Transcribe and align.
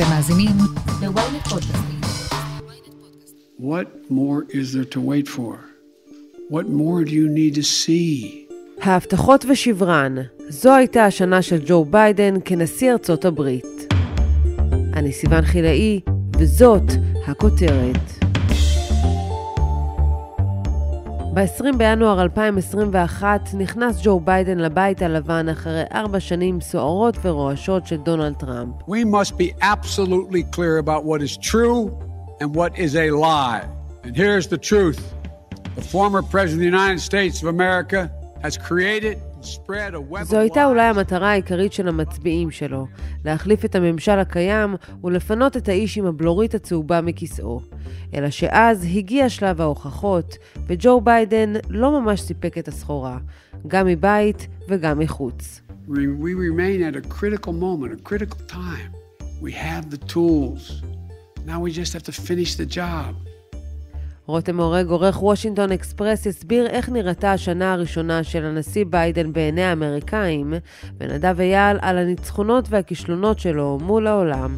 אתם 0.00 0.08
מאזינים 0.08 0.56
ל-ynet 1.02 1.48
פודקאסטים. 1.48 2.00
What 3.60 4.10
more 4.10 4.44
is 4.50 4.72
there 4.72 4.94
to 4.94 5.00
wait 5.00 5.28
for? 5.28 5.54
What 6.50 6.66
more 6.68 7.04
do 7.04 7.10
you 7.10 7.28
need 7.28 7.54
to 7.54 7.62
see? 7.62 8.46
ההבטחות 8.82 9.44
ושברן, 9.48 10.14
זו 10.48 10.74
הייתה 10.74 11.04
השנה 11.04 11.42
של 11.42 11.62
ג'ו 11.66 11.84
ביידן 11.84 12.34
כנשיא 12.44 12.92
ארצות 12.92 13.24
הברית. 13.24 13.94
אני 14.94 15.12
סיוון 15.12 15.42
חילאי, 15.42 16.00
וזאת 16.38 16.92
הכותרת. 17.26 18.29
ב-20 21.34 21.76
בינואר 21.76 22.22
2021 22.22 23.48
נכנס 23.54 24.00
ג'ו 24.02 24.20
ביידן 24.20 24.58
לבית 24.58 25.02
הלבן 25.02 25.48
אחרי 25.48 25.82
ארבע 25.92 26.20
שנים 26.20 26.60
סוערות 26.60 27.16
ורועשות 27.22 27.86
של 27.86 27.96
דונלד 27.96 28.34
טראמפ. 28.34 28.74
We 28.88 29.04
must 29.04 29.32
be 29.38 29.52
absolutely 29.62 30.42
clear 30.56 30.78
about 30.78 31.04
what 31.04 31.22
is 31.22 31.36
true 31.36 31.90
and 32.40 32.54
what 32.54 32.78
is 32.78 32.96
a 32.96 33.10
lie. 33.10 33.62
And 34.04 34.16
here's 34.16 34.48
the 34.48 34.58
truth. 34.58 35.00
The 35.76 35.82
former 35.82 36.22
President 36.22 36.54
of 36.54 36.64
the 36.66 36.72
United 36.78 37.00
States 37.00 37.36
of 37.42 37.46
America 37.56 38.10
has 38.42 38.56
created 38.56 39.14
זו 40.22 40.36
of 40.36 40.40
הייתה 40.40 40.64
אולי. 40.64 40.82
המטרה 40.82 41.30
העיקרית 41.30 41.72
של 41.72 41.88
המצביעים 41.88 42.50
שלו, 42.50 42.86
להחליף 43.24 43.64
את 43.64 43.74
הממשל 43.74 44.18
הקיים 44.18 44.76
ולפנות 45.04 45.56
את 45.56 45.68
האיש 45.68 45.98
עם 45.98 46.06
הבלורית 46.06 46.54
הצהובה 46.54 47.00
מכיסאו. 47.00 47.60
אלא 48.14 48.30
שאז 48.30 48.86
הגיע 48.94 49.28
שלב 49.28 49.60
ההוכחות, 49.60 50.36
וג'ו 50.66 51.00
ביידן 51.00 51.52
לא 51.68 52.00
ממש 52.00 52.20
סיפק 52.20 52.58
את 52.58 52.68
הסחורה, 52.68 53.18
גם 53.66 53.86
מבית 53.86 54.46
וגם 54.68 54.98
מחוץ. 54.98 55.60
We, 55.88 55.92
we 55.92 56.34
remain 56.34 56.82
at 56.82 56.94
a 56.94 57.08
critical 57.08 57.52
moment, 57.52 57.92
a 57.92 58.02
critical 58.10 58.38
time. 58.46 58.90
We 59.42 59.52
have 59.52 59.90
the 59.90 59.98
tools. 60.14 60.82
Now 61.46 61.58
we 61.60 61.72
just 61.72 61.92
have 61.94 62.04
to 62.10 62.12
finish 62.12 62.54
the 62.56 62.66
job. 62.66 63.14
רותם 64.26 64.60
הורג, 64.60 64.88
עורך 64.88 65.22
וושינגטון 65.22 65.72
אקספרס, 65.72 66.26
הסביר 66.26 66.66
איך 66.66 66.88
נראתה 66.88 67.32
השנה 67.32 67.72
הראשונה 67.72 68.24
של 68.24 68.44
הנשיא 68.44 68.84
ביידן 68.88 69.32
בעיני 69.32 69.62
האמריקאים, 69.62 70.52
ונדב 70.98 71.40
אייל 71.40 71.78
על 71.82 71.98
הניצחונות 71.98 72.64
והכישלונות 72.68 73.38
שלו 73.38 73.78
מול 73.82 74.06
העולם. 74.06 74.56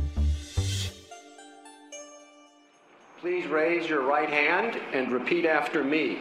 Please 3.23 3.47
raise 3.47 3.89
your 3.89 4.05
right 4.17 4.33
hand 4.43 4.73
and 4.97 5.13
repeat 5.13 5.45
after 5.47 5.85
me. 5.85 6.19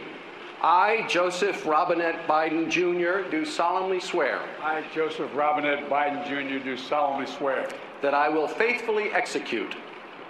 I, 0.62 1.04
Joseph 1.08 1.66
Robinette 1.66 2.20
Biden 2.28 2.64
Jr., 2.70 3.28
do 3.36 3.44
solemnly 3.44 3.98
swear 3.98 4.38
I, 4.62 4.84
Joseph 4.94 5.30
Robinette 5.34 5.90
Biden 5.90 6.22
Jr., 6.30 6.58
do 6.70 6.76
solemnly 6.76 7.26
swear 7.38 7.60
that 8.02 8.14
I 8.14 8.28
will 8.28 8.46
faithfully 8.46 9.06
execute 9.20 9.74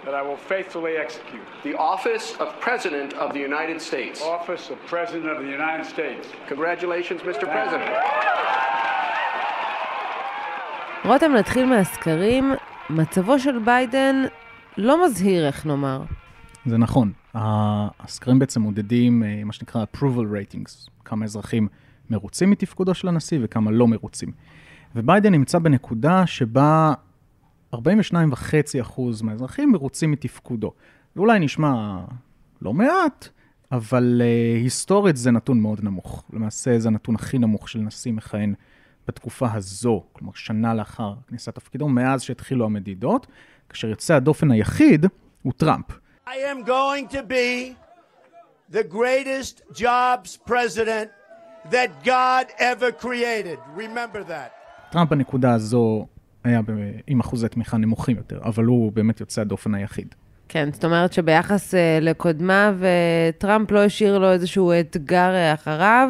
that 0.05 0.13
I 0.13 0.21
will 0.21 0.41
faithfully 0.53 0.93
execute 1.05 1.47
the 1.63 1.75
office 1.93 2.25
of 2.43 2.47
President 2.59 3.13
of 3.13 3.27
the 3.33 3.39
United 3.49 3.79
States. 3.89 4.21
office 4.21 4.69
of 4.73 4.77
President 4.93 5.29
of 5.33 5.39
the 5.45 5.51
United 5.59 5.85
States. 5.95 6.25
Congratulations, 6.53 7.21
Mr. 7.21 7.45
President. 7.55 7.91
רותם, 11.05 11.31
נתחיל 11.31 11.65
מהסקרים. 11.65 12.53
מצבו 12.89 13.39
של 13.39 13.59
ביידן 13.59 14.15
לא 14.77 15.05
מזהיר, 15.05 15.47
איך 15.47 15.65
נאמר. 15.65 16.03
זה 16.65 16.77
נכון. 16.77 17.11
הסקרים 17.35 18.39
בעצם 18.39 18.61
מודדים 18.61 19.23
אה, 19.23 19.41
מה 19.45 19.53
שנקרא 19.53 19.83
approval 19.83 20.25
ratings, 20.33 20.89
כמה 21.05 21.25
אזרחים 21.25 21.67
מרוצים 22.09 22.49
מתפקודו 22.49 22.93
של 22.93 23.07
הנשיא 23.07 23.39
וכמה 23.41 23.71
לא 23.71 23.87
מרוצים. 23.87 24.31
וביידן 24.95 25.31
נמצא 25.31 25.59
בנקודה 25.59 26.27
שבה 26.27 26.93
42.5% 27.73 29.01
מהאזרחים 29.23 29.71
מרוצים 29.71 30.11
מתפקודו. 30.11 30.71
זה 31.15 31.21
אולי 31.21 31.39
נשמע 31.39 31.99
לא 32.61 32.73
מעט, 32.73 33.27
אבל 33.71 34.21
uh, 34.21 34.63
היסטורית 34.63 35.17
זה 35.17 35.31
נתון 35.31 35.59
מאוד 35.59 35.83
נמוך. 35.83 36.23
למעשה 36.33 36.79
זה 36.79 36.87
הנתון 36.87 37.15
הכי 37.15 37.37
נמוך 37.37 37.69
של 37.69 37.79
נשיא 37.79 38.13
מכהן 38.13 38.53
בתקופה 39.07 39.53
הזו, 39.53 40.03
כלומר 40.13 40.33
שנה 40.35 40.73
לאחר 40.73 41.13
כניסת 41.27 41.55
תפקידו, 41.55 41.89
מאז 41.89 42.21
שהתחילו 42.21 42.65
המדידות, 42.65 43.27
כאשר 43.69 43.87
יוצא 43.87 44.15
הדופן 44.15 44.51
היחיד 44.51 45.05
הוא 45.41 45.53
טראמפ. 45.57 45.85
I 46.27 46.29
am 46.29 46.67
going 46.67 47.07
to 47.15 47.21
be 47.21 47.75
the 48.71 48.83
greatest 48.83 49.61
jobs 49.73 50.37
president 50.51 51.09
that 51.71 51.89
God 52.03 52.45
ever 52.59 52.91
created. 52.91 53.57
Remember 53.77 54.23
that. 54.29 54.51
טראמפ 54.91 55.09
בנקודה 55.09 55.53
הזו 55.53 56.05
היה 56.43 56.61
ב- 56.61 56.91
עם 57.07 57.19
אחוזי 57.19 57.47
תמיכה 57.47 57.77
נמוכים 57.77 58.17
יותר, 58.17 58.39
אבל 58.43 58.65
הוא 58.65 58.91
באמת 58.91 59.19
יוצא 59.19 59.41
הדופן 59.41 59.75
היחיד. 59.75 60.07
כן, 60.49 60.69
זאת 60.73 60.85
אומרת 60.85 61.13
שביחס 61.13 61.75
אה, 61.75 61.99
לקודמיו, 62.01 62.75
אה, 62.83 63.29
טראמפ 63.37 63.71
לא 63.71 63.83
השאיר 63.83 64.19
לו 64.19 64.31
איזשהו 64.31 64.71
אתגר 64.79 65.33
אה, 65.33 65.53
אחריו, 65.53 66.09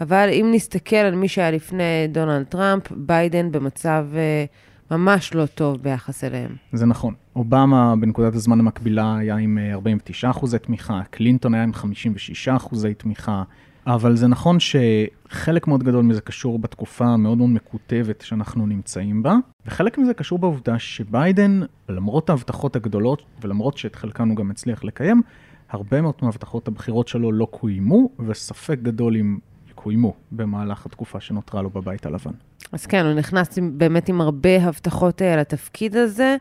אבל 0.00 0.28
אם 0.32 0.48
נסתכל 0.52 0.96
על 0.96 1.14
מי 1.14 1.28
שהיה 1.28 1.50
לפני 1.50 2.08
דונלד 2.12 2.44
טראמפ, 2.44 2.92
ביידן 2.92 3.52
במצב 3.52 4.06
אה, 4.14 4.44
ממש 4.90 5.34
לא 5.34 5.46
טוב 5.46 5.82
ביחס 5.82 6.24
אליהם. 6.24 6.56
זה 6.72 6.86
נכון. 6.86 7.14
אובמה 7.36 7.94
בנקודת 8.00 8.34
הזמן 8.34 8.60
המקבילה 8.60 9.16
היה 9.16 9.36
עם 9.36 9.58
אה, 9.58 9.72
49 9.72 10.30
אחוזי 10.30 10.58
תמיכה, 10.58 11.00
קלינטון 11.10 11.54
היה 11.54 11.62
עם 11.62 11.72
56 11.72 12.48
אחוזי 12.48 12.94
תמיכה, 12.94 13.42
אבל 13.86 14.16
זה 14.16 14.26
נכון 14.26 14.58
שחלק 14.60 15.66
מאוד 15.66 15.82
גדול 15.82 16.04
מזה 16.04 16.20
קשור 16.20 16.58
בתקופה 16.58 17.04
המאוד 17.04 17.38
מאוד 17.38 17.50
מקוטבת 17.50 18.20
שאנחנו 18.20 18.66
נמצאים 18.66 19.22
בה, 19.22 19.36
וחלק 19.66 19.98
מזה 19.98 20.14
קשור 20.14 20.38
בעובדה 20.38 20.78
שביידן, 20.78 21.60
למרות 21.88 22.30
ההבטחות 22.30 22.76
הגדולות, 22.76 23.22
ולמרות 23.42 23.78
שאת 23.78 23.96
חלקן 23.96 24.28
הוא 24.28 24.36
גם 24.36 24.50
הצליח 24.50 24.84
לקיים, 24.84 25.22
הרבה 25.70 26.00
מאוד 26.00 26.14
מהבטחות 26.22 26.68
הבחירות 26.68 27.08
שלו 27.08 27.32
לא 27.32 27.48
קוימו, 27.50 28.08
וספק 28.26 28.78
גדול 28.82 29.16
אם 29.16 29.38
יקוימו 29.70 30.14
במהלך 30.32 30.86
התקופה 30.86 31.20
שנותרה 31.20 31.62
לו 31.62 31.70
בבית 31.70 32.06
הלבן. 32.06 32.32
אז 32.72 32.86
כן, 32.86 33.06
הוא 33.06 33.14
נכנס 33.14 33.58
באמת 33.72 34.08
עם 34.08 34.20
הרבה 34.20 34.62
הבטחות 34.62 35.22
אה, 35.22 35.36
לתפקיד 35.36 35.96
הזה. 35.96 36.36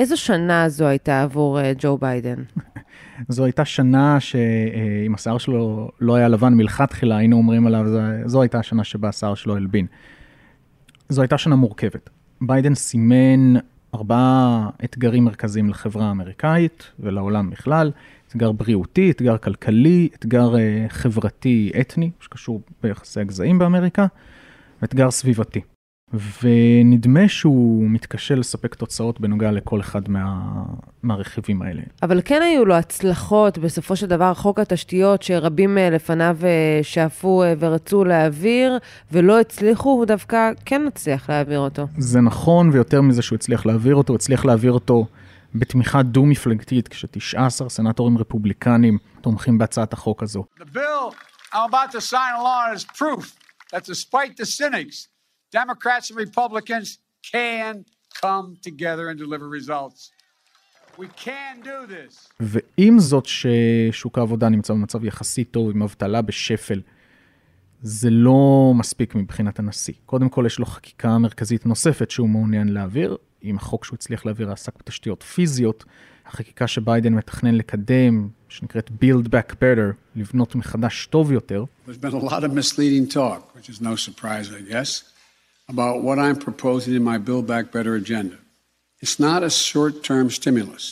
איזו 0.00 0.16
שנה 0.16 0.68
זו 0.68 0.86
הייתה 0.86 1.22
עבור 1.22 1.60
אה, 1.60 1.72
ג'ו 1.78 1.98
ביידן? 1.98 2.42
זו 3.28 3.44
הייתה 3.44 3.64
שנה 3.64 4.20
שאם 4.20 5.14
השיער 5.14 5.38
שלו 5.38 5.90
לא 6.00 6.14
היה 6.14 6.28
לבן 6.28 6.54
מלכתחילה, 6.54 7.16
היינו 7.16 7.36
אומרים 7.36 7.66
עליו, 7.66 7.88
זו, 7.88 7.98
זו 8.26 8.42
הייתה 8.42 8.58
השנה 8.58 8.84
שבה 8.84 9.08
השיער 9.08 9.34
שלו 9.34 9.56
הלבין. 9.56 9.86
זו 11.08 11.22
הייתה 11.22 11.38
שנה 11.38 11.56
מורכבת. 11.56 12.10
ביידן 12.40 12.74
סימן 12.74 13.54
ארבעה 13.94 14.70
אתגרים 14.84 15.24
מרכזיים 15.24 15.70
לחברה 15.70 16.06
האמריקאית 16.06 16.90
ולעולם 17.00 17.50
בכלל. 17.50 17.90
אתגר 18.28 18.52
בריאותי, 18.52 19.10
אתגר 19.10 19.38
כלכלי, 19.38 20.08
אתגר 20.14 20.58
אה, 20.58 20.86
חברתי-אתני, 20.88 22.10
שקשור 22.20 22.62
ביחסי 22.82 23.20
הגזעים 23.20 23.58
באמריקה, 23.58 24.06
ואתגר 24.82 25.10
סביבתי. 25.10 25.60
ונדמה 26.42 27.28
שהוא 27.28 27.90
מתקשה 27.90 28.34
לספק 28.34 28.74
תוצאות 28.74 29.20
בנוגע 29.20 29.50
לכל 29.50 29.80
אחד 29.80 30.10
מה... 30.10 30.42
מהרכיבים 31.02 31.62
האלה. 31.62 31.82
אבל 32.02 32.20
כן 32.24 32.42
היו 32.42 32.64
לו 32.64 32.74
הצלחות, 32.74 33.58
בסופו 33.58 33.96
של 33.96 34.06
דבר, 34.06 34.34
חוק 34.34 34.58
התשתיות 34.58 35.22
שרבים 35.22 35.78
אה, 35.78 35.90
לפניו 35.90 36.36
אה, 36.44 36.80
שאפו 36.82 37.42
אה, 37.42 37.54
ורצו 37.58 38.04
להעביר, 38.04 38.78
ולא 39.12 39.40
הצליחו, 39.40 39.90
הוא 39.90 40.04
דווקא 40.04 40.50
כן 40.64 40.86
הצליח 40.86 41.30
להעביר 41.30 41.58
אותו. 41.58 41.86
זה 41.98 42.20
נכון, 42.20 42.70
ויותר 42.72 43.02
מזה 43.02 43.22
שהוא 43.22 43.36
הצליח 43.36 43.66
להעביר 43.66 43.94
אותו, 43.94 44.12
הוא 44.12 44.16
הצליח 44.16 44.44
להעביר 44.44 44.72
אותו 44.72 45.06
בתמיכה 45.54 46.02
דו-מפלגתית, 46.02 46.88
כש-19 46.88 47.68
סנטורים 47.68 48.18
רפובליקנים 48.18 48.98
תומכים 49.20 49.58
בהצעת 49.58 49.92
החוק 49.92 50.22
הזו. 50.22 50.44
The 50.60 50.76
bill 50.76 51.14
I'm 51.52 51.68
about 51.70 51.90
to 51.92 52.00
sign 52.00 52.32
along 52.40 52.76
is 52.76 52.84
proof 52.84 53.24
that 53.72 53.84
despite 53.84 54.36
the 54.36 54.46
cynics, 54.46 55.09
Democrats 55.52 56.10
and 56.10 56.16
Republicans 56.16 56.98
can 57.32 57.84
come 58.22 58.56
together 58.68 59.04
and 59.10 59.18
deliver 59.18 59.48
results. 59.48 60.10
We 60.98 61.08
can 61.24 61.54
do 61.64 61.86
this. 61.86 62.28
ועם 62.40 62.98
זאת 62.98 63.26
ששוק 63.26 64.18
העבודה 64.18 64.48
נמצא 64.48 64.72
במצב 64.72 65.04
יחסית 65.04 65.50
טוב, 65.50 65.70
עם 65.70 65.82
אבטלה 65.82 66.22
בשפל, 66.22 66.80
זה 67.82 68.10
לא 68.10 68.72
מספיק 68.76 69.14
מבחינת 69.14 69.58
הנשיא. 69.58 69.94
קודם 70.06 70.28
כל, 70.28 70.44
יש 70.46 70.58
לו 70.58 70.66
חקיקה 70.66 71.18
מרכזית 71.18 71.66
נוספת 71.66 72.10
שהוא 72.10 72.28
מעוניין 72.28 72.68
להעביר. 72.68 73.16
אם 73.44 73.56
החוק 73.56 73.84
שהוא 73.84 73.94
הצליח 73.94 74.26
להעביר 74.26 74.52
עסק 74.52 74.78
בתשתיות 74.78 75.22
פיזיות, 75.22 75.84
החקיקה 76.26 76.66
שביידן 76.66 77.12
מתכנן 77.14 77.54
לקדם, 77.54 78.28
שנקראת 78.48 78.90
Build 78.90 79.26
Back 79.26 79.52
Better, 79.52 79.94
לבנות 80.16 80.54
מחדש 80.54 81.06
טוב 81.06 81.32
יותר, 81.32 81.64
There's 81.86 82.04
been 82.04 82.14
a 82.14 82.30
lot 82.30 82.44
of 82.44 82.52
misleading 82.52 83.14
talk, 83.14 83.56
which 83.56 83.68
is 83.68 83.80
no 83.80 83.96
surprise, 83.96 84.50
I 84.50 84.72
guess, 84.72 85.10
about 85.72 85.96
what 86.06 86.18
I'm 86.18 86.38
proposing 86.48 86.94
in 86.98 87.04
my 87.12 87.18
Build 87.26 87.46
Back 87.52 87.64
Better 87.76 87.94
agenda. 88.02 88.38
It's 89.02 89.18
not 89.28 89.40
a 89.50 89.50
short 89.68 89.94
term 90.10 90.26
stimulus, 90.40 90.84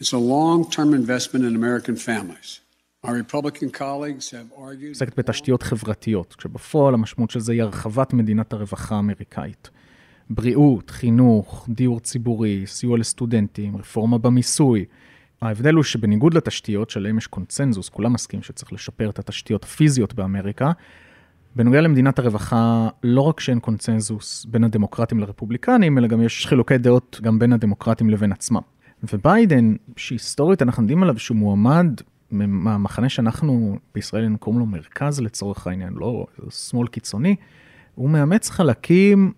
it's 0.00 0.12
a 0.20 0.22
long 0.34 0.58
term 0.76 0.90
investment 1.02 1.42
in 1.48 1.52
American 1.62 1.96
families. 1.96 2.50
עוסקת 4.88 5.18
בתשתיות 5.18 5.62
חברתיות, 5.62 6.34
כשבפועל 6.34 6.94
המשמעות 6.94 7.30
של 7.30 7.40
זה 7.40 7.52
היא 7.52 7.62
הרחבת 7.62 8.12
מדינת 8.12 8.52
הרווחה 8.52 8.96
האמריקאית. 8.96 9.70
בריאות, 10.30 10.90
חינוך, 10.90 11.68
דיור 11.68 12.00
ציבורי, 12.00 12.62
סיוע 12.66 12.98
לסטודנטים, 12.98 13.76
רפורמה 13.76 14.18
במיסוי. 14.18 14.84
ההבדל 15.42 15.74
הוא 15.74 15.84
שבניגוד 15.84 16.34
לתשתיות 16.34 16.90
שעליהן 16.90 17.18
יש 17.18 17.26
קונצנזוס, 17.26 17.88
כולם 17.88 18.12
מסכימים 18.12 18.42
שצריך 18.42 18.72
לשפר 18.72 19.10
את 19.10 19.18
התשתיות 19.18 19.64
הפיזיות 19.64 20.14
באמריקה, 20.14 20.72
בנוגע 21.56 21.80
למדינת 21.80 22.18
הרווחה, 22.18 22.88
לא 23.02 23.20
רק 23.20 23.40
שאין 23.40 23.60
קונצנזוס 23.60 24.44
בין 24.44 24.64
הדמוקרטים 24.64 25.20
לרפובליקנים, 25.20 25.98
אלא 25.98 26.08
גם 26.08 26.22
יש 26.22 26.46
חילוקי 26.46 26.78
דעות 26.78 27.20
גם 27.22 27.38
בין 27.38 27.52
הדמוקרטים 27.52 28.10
לבין 28.10 28.32
עצמם. 28.32 28.60
וביידן, 29.12 29.74
שהיסטורית 29.96 30.62
אנחנו 30.62 30.82
יודעים 30.82 31.02
עליו 31.02 31.18
שהוא 31.18 31.36
מועמד 31.36 31.86
מהמחנה 32.30 33.08
שאנחנו 33.08 33.78
בישראל 33.94 34.36
קוראים 34.40 34.60
לו 34.60 34.66
מרכז 34.66 35.20
לצורך 35.20 35.66
העניין, 35.66 35.92
לא 35.92 36.26
שמאל 36.50 36.88
קיצוני, 36.88 37.36
הוא 37.94 38.10
מאמץ 38.10 38.50
חלקים 38.50 39.32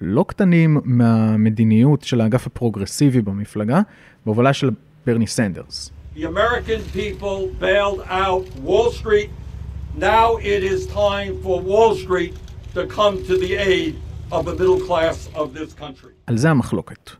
לא 0.00 0.24
קטנים 0.28 0.80
מהמדיניות 0.84 2.02
של 2.02 2.20
האגף 2.20 2.46
הפרוגרסיבי 2.46 3.22
במפלגה, 3.22 3.80
בהובלה 4.26 4.52
של 4.52 4.70
ברני 5.06 5.26
סנדרס. 5.26 5.90
The 6.16 6.20
American 6.20 6.96
people 6.96 7.60
bailed 7.60 8.00
out 8.08 8.64
Wall 8.64 8.90
Street. 9.00 9.47
Now 10.00 10.36
it 10.36 10.62
is 10.62 10.86
time 10.86 11.42
for 11.42 11.60
Wall 11.60 11.96
Street 11.96 12.34
to 12.74 12.86
come 12.86 13.14
to 13.28 13.36
the 13.36 13.54
aid 13.54 13.94
of 14.30 14.44
the 14.44 14.54
middle 14.54 14.80
class 14.88 15.28
of 15.34 15.54
this 15.54 15.74
country. 15.74 16.12
על 16.26 16.36
זה 16.36 16.50
המחלוקת. 16.50 17.10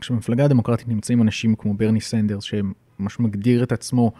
כשבמפלגה 0.00 0.44
הדמוקרטית 0.44 0.88
נמצאים 0.88 1.22
אנשים 1.22 1.54
כמו 1.54 1.74
ברני 1.74 2.00
סנדרס, 2.00 2.44
שממש 2.44 3.20
מגדיר 3.20 3.62
את 3.62 3.72
עצמו 3.72 4.12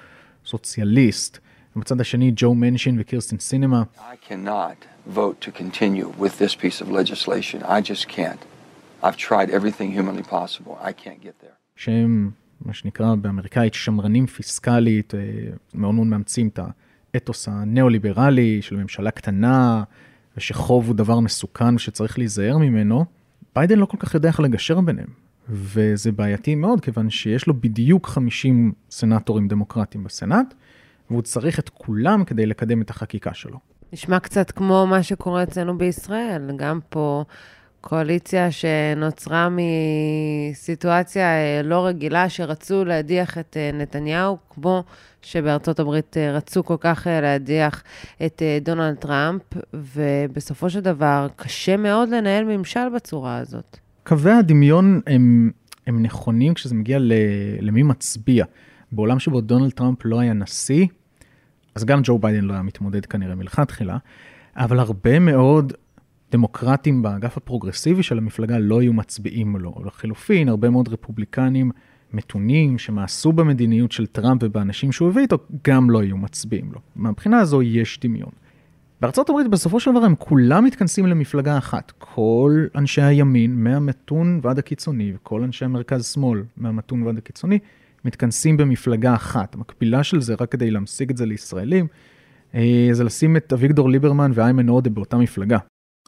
סוציאליסט, 0.46 1.38
ובצד 1.76 2.00
השני 2.00 2.32
ג'ו 2.36 2.54
מנשין 2.54 2.96
וקירסטין 3.00 3.38
סינמה. 3.38 3.82
I 3.98 4.30
cannot 4.30 5.10
vote 5.14 5.40
to 5.40 5.50
continue 5.50 6.08
with 6.18 6.38
this 6.38 6.54
piece 6.54 6.80
of 6.80 6.90
legislation. 6.90 7.62
I 7.62 7.80
just 7.80 8.08
can't. 8.08 8.40
I've 9.02 9.16
tried 9.16 9.50
everything 9.50 9.92
humanly 9.92 10.22
possible. 10.22 10.78
I 10.82 10.92
can't 10.92 11.20
get 11.22 11.44
there. 11.44 11.56
שהם, 11.76 12.30
מה 12.60 12.74
שנקרא 12.74 13.14
באמריקאית, 13.14 13.74
שמרנים 13.74 14.26
פיסקלית, 14.26 15.14
אה, 15.14 15.20
מאוד 15.74 15.94
מאוד 15.94 16.06
מאמצים 16.06 16.48
את 16.48 16.58
האתוס 17.16 17.48
הניאו-ליברלי 17.48 18.62
של 18.62 18.76
ממשלה 18.76 19.10
קטנה, 19.10 19.82
ושחוב 20.36 20.86
הוא 20.86 20.94
דבר 20.94 21.20
מסוכן 21.20 21.78
שצריך 21.78 22.18
להיזהר 22.18 22.58
ממנו. 22.58 23.04
ביידן 23.54 23.78
לא 23.78 23.86
כל 23.86 23.96
כך 23.96 24.14
יודע 24.14 24.28
איך 24.28 24.40
לגשר 24.40 24.80
ביניהם. 24.80 25.08
וזה 25.48 26.12
בעייתי 26.12 26.54
מאוד, 26.54 26.80
כיוון 26.80 27.10
שיש 27.10 27.46
לו 27.46 27.54
בדיוק 27.60 28.06
50 28.06 28.72
סנטורים 28.90 29.48
דמוקרטיים 29.48 30.04
בסנאט, 30.04 30.54
והוא 31.10 31.22
צריך 31.22 31.58
את 31.58 31.68
כולם 31.68 32.24
כדי 32.24 32.46
לקדם 32.46 32.82
את 32.82 32.90
החקיקה 32.90 33.34
שלו. 33.34 33.58
נשמע 33.92 34.20
קצת 34.20 34.50
כמו 34.50 34.86
מה 34.86 35.02
שקורה 35.02 35.42
אצלנו 35.42 35.78
בישראל, 35.78 36.50
גם 36.56 36.80
פה 36.88 37.24
קואליציה 37.88 38.48
שנוצרה 38.50 39.48
מסיטואציה 40.50 41.24
אה, 41.24 41.62
לא 41.64 41.86
רגילה, 41.86 42.28
שרצו 42.28 42.84
להדיח 42.84 43.38
את 43.38 43.56
אה, 43.56 43.70
נתניהו, 43.74 44.38
כמו 44.50 44.84
שבארצות 45.22 45.80
הברית 45.80 46.16
אה, 46.16 46.32
רצו 46.32 46.64
כל 46.64 46.76
כך 46.80 47.06
להדיח 47.10 47.82
את 48.26 48.42
דונלד 48.62 48.94
טראמפ, 48.94 49.42
ובסופו 49.74 50.70
של 50.70 50.80
דבר 50.80 51.26
קשה 51.36 51.76
מאוד 51.76 52.08
לנהל 52.08 52.44
ממשל 52.44 52.88
בצורה 52.94 53.36
הזאת. 53.36 53.78
קווי 54.04 54.32
הדמיון 54.32 55.00
הם, 55.06 55.50
הם 55.86 56.02
נכונים 56.02 56.54
כשזה 56.54 56.74
מגיע 56.74 56.98
למי 57.60 57.82
מצביע. 57.82 58.44
בעולם 58.92 59.18
שבו 59.18 59.40
דונלד 59.40 59.70
טראמפ 59.70 59.98
לא 60.04 60.20
היה 60.20 60.32
נשיא, 60.32 60.86
אז 61.74 61.84
גם 61.84 62.00
ג'ו 62.04 62.18
ביידן 62.18 62.44
לא 62.44 62.52
היה 62.52 62.62
מתמודד 62.62 63.06
כנראה 63.06 63.34
מלכתחילה, 63.34 63.96
אבל 64.56 64.78
הרבה 64.78 65.18
מאוד 65.18 65.72
דמוקרטים 66.32 67.02
באגף 67.02 67.36
הפרוגרסיבי 67.36 68.02
של 68.02 68.18
המפלגה 68.18 68.58
לא 68.58 68.80
היו 68.80 68.92
מצביעים 68.92 69.56
לו. 69.56 69.74
לחילופין, 69.84 70.48
הרבה 70.48 70.70
מאוד 70.70 70.88
רפובליקנים 70.88 71.70
מתונים 72.12 72.78
שמאסו 72.78 73.32
במדיניות 73.32 73.92
של 73.92 74.06
טראמפ 74.06 74.42
ובאנשים 74.44 74.92
שהוא 74.92 75.08
הביא 75.08 75.22
איתו, 75.22 75.38
גם 75.68 75.90
לא 75.90 76.00
היו 76.00 76.16
מצביעים 76.16 76.72
לו. 76.72 76.80
מהבחינה 76.96 77.38
הזו 77.38 77.62
יש 77.62 78.00
דמיון. 78.02 78.30
בארצות 79.00 79.30
הברית 79.30 79.48
בסופו 79.48 79.80
של 79.80 79.90
דבר 79.90 80.04
הם 80.04 80.14
כולם 80.18 80.64
מתכנסים 80.64 81.06
למפלגה 81.06 81.58
אחת. 81.58 81.92
כל 81.98 82.66
אנשי 82.74 83.02
הימין, 83.02 83.64
מהמתון 83.64 84.40
ועד 84.42 84.58
הקיצוני, 84.58 85.12
וכל 85.14 85.42
אנשי 85.42 85.64
המרכז-שמאל, 85.64 86.42
מהמתון 86.56 87.02
ועד 87.02 87.18
הקיצוני, 87.18 87.58
מתכנסים 88.04 88.56
במפלגה 88.56 89.14
אחת. 89.14 89.54
המקבילה 89.54 90.04
של 90.04 90.20
זה, 90.20 90.34
רק 90.40 90.52
כדי 90.52 90.70
להמשיג 90.70 91.10
את 91.10 91.16
זה 91.16 91.26
לישראלים, 91.26 91.86
אה, 92.54 92.88
זה 92.92 93.04
לשים 93.04 93.36
את 93.36 93.52
אביגדור 93.52 93.90
ליברמן 93.90 94.30
ואיימן 94.34 94.68
עודה 94.68 94.90
באותה 94.90 95.16
מפלגה. 95.16 95.58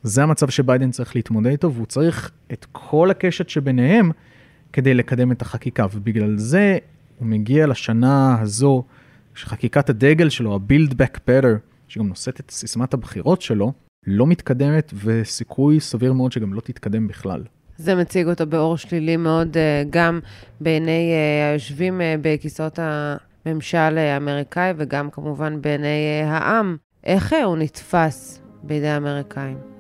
זה 0.03 0.23
המצב 0.23 0.49
שביידן 0.49 0.91
צריך 0.91 1.17
להתמודד 1.17 1.51
איתו, 1.51 1.73
והוא 1.73 1.87
צריך 1.87 2.31
את 2.53 2.67
כל 2.73 3.11
הקשת 3.11 3.49
שביניהם 3.49 4.11
כדי 4.73 4.95
לקדם 4.95 5.33
את 5.33 5.43
החקיקה, 5.43 5.87
ובגלל 5.95 6.39
זה 6.39 6.79
הוא 7.19 7.29
מגיע 7.29 7.67
לשנה 7.67 8.41
הזו, 8.41 8.85
שחקיקת 9.35 9.91
הדגל 9.91 10.29
שלו, 10.29 10.55
ה-Build 10.55 10.93
Back 10.93 11.17
Better, 11.17 11.57
שגם 11.89 12.09
נושאת 12.09 12.41
את 12.41 12.51
סיסמת 12.51 12.95
הבחירות 12.95 13.43
שלו, 13.43 13.73
לא 14.07 14.27
מתקדמת, 14.27 14.93
וסיכוי 15.05 15.81
סביר 15.81 16.13
מאוד 16.13 16.33
שגם 16.33 16.55
לא 16.55 16.61
תתקדם 16.61 17.09
בכלל. 17.09 17.45
זה 17.77 17.95
מציג 17.95 18.27
אותו 18.27 18.47
באור 18.47 18.77
שלילי 18.77 19.17
מאוד 19.17 19.57
אה, 19.57 19.83
גם 19.91 20.21
בעיני 20.61 21.13
אה, 21.13 21.51
היושבים 21.51 22.01
אה, 22.01 22.15
בכיסאות 22.23 22.79
הממשל 22.83 23.99
האמריקאי 23.99 24.73
וגם 24.77 25.11
כמובן 25.11 25.61
בעיני 25.61 26.23
העם. 26.25 26.77
איך 27.05 27.35
הוא 27.45 27.57
נתפס 27.57 28.43
בידי 28.63 28.89
האמריקאים? 28.89 29.78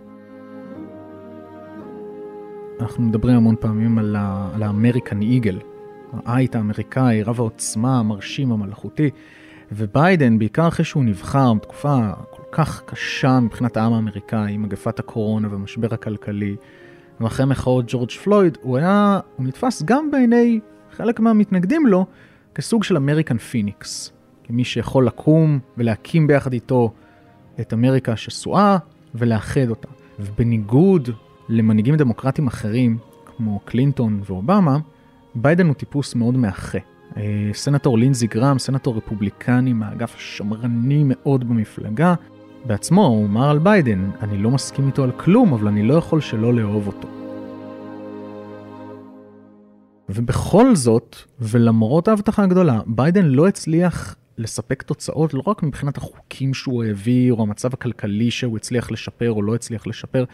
אנחנו 2.81 3.03
מדברים 3.03 3.37
המון 3.37 3.57
פעמים 3.61 3.99
על, 3.99 4.17
האמריקן 4.63 5.21
איגל, 5.21 5.59
העית 6.13 6.57
האמריקאי, 6.57 7.23
רב 7.23 7.41
העוצמה, 7.41 7.99
המרשים, 7.99 8.53
המלאכותי, 8.53 9.11
וביידן, 9.73 10.39
בעיקר 10.39 10.69
אחרי 10.69 10.85
שהוא 10.85 11.05
נבחר 11.05 11.55
בתקופה 11.55 12.11
כל 12.31 12.43
כך 12.53 12.83
קשה 12.87 13.41
מבחינת 13.41 13.77
העם 13.77 13.93
האמריקאי, 13.93 14.57
מגפת 14.57 14.99
הקורונה 14.99 15.49
והמשבר 15.51 15.95
הכלכלי, 15.95 16.57
ואחרי 17.21 17.47
מחאות 17.47 17.85
ג'ורג' 17.89 18.11
פלויד, 18.11 18.59
הוא 18.63 18.77
היה, 18.77 19.21
הוא 19.37 19.47
נתפס 19.47 19.83
גם 19.83 20.11
בעיני 20.11 20.61
חלק 20.93 21.21
מהמתנגדים 21.21 21.87
לו 21.87 22.07
כסוג 22.55 22.85
של 22.85 22.97
American 22.97 23.39
Phoenix. 23.39 24.13
כמי 24.45 24.65
שיכול 24.65 25.07
לקום 25.07 25.59
ולהקים 25.79 26.27
ביחד 26.27 26.53
איתו 26.53 26.93
את 27.61 27.73
אמריקה 27.73 28.13
השסועה 28.13 28.79
ולאחד 29.15 29.69
אותה. 29.71 29.89
ובניגוד 30.21 31.11
למנהיגים 31.49 31.97
דמוקרטיים 31.97 32.47
אחרים, 32.47 32.99
כמו 33.37 33.61
קלינטון 33.65 34.21
ואובמה, 34.25 34.79
ביידן 35.35 35.67
הוא 35.67 35.75
טיפוס 35.75 36.15
מאוד 36.15 36.37
מאחה. 36.37 36.79
אה, 37.17 37.51
סנטור 37.53 37.99
לינזי 37.99 38.27
גרם, 38.27 38.59
סנטור 38.59 38.97
רפובליקני 38.97 39.73
מהאגף 39.73 40.17
השמרני 40.17 41.03
מאוד 41.07 41.49
במפלגה, 41.49 42.15
בעצמו 42.65 43.07
הוא 43.07 43.27
אמר 43.27 43.51
על 43.51 43.59
ביידן, 43.59 44.11
אני 44.21 44.39
לא 44.39 44.51
מסכים 44.51 44.87
איתו 44.87 45.05
על 45.05 45.13
כלום, 45.13 45.53
אבל 45.53 45.69
אני 45.69 45.83
לא 45.83 45.95
יכול 45.95 46.21
שלא 46.21 46.55
לאהוב 46.55 46.87
אותו. 46.87 47.09
ובכל 50.09 50.77
זאת, 50.77 51.17
ולמרות 51.41 52.09
ההבטחה 52.09 52.43
הגדולה, 52.43 52.81
ביידן 52.87 53.25
לא 53.25 53.49
הצליח 53.49 54.17
לספק 54.39 54.83
תוצאות 54.83 55.35
לא 55.35 55.43
רק 55.47 55.63
מבחינת 55.63 55.97
החוקים 55.97 56.55
שהוא 56.55 56.85
העביר, 56.85 57.35
או 57.35 57.43
המצב 57.43 57.75
הכלכלי 57.75 58.31
שהוא 58.31 58.57
הצליח 58.57 58.91
לשפר 58.91 59.31
או 59.31 59.43
לא 59.43 59.55
הצליח 59.55 59.87
לשפר, 59.87 60.25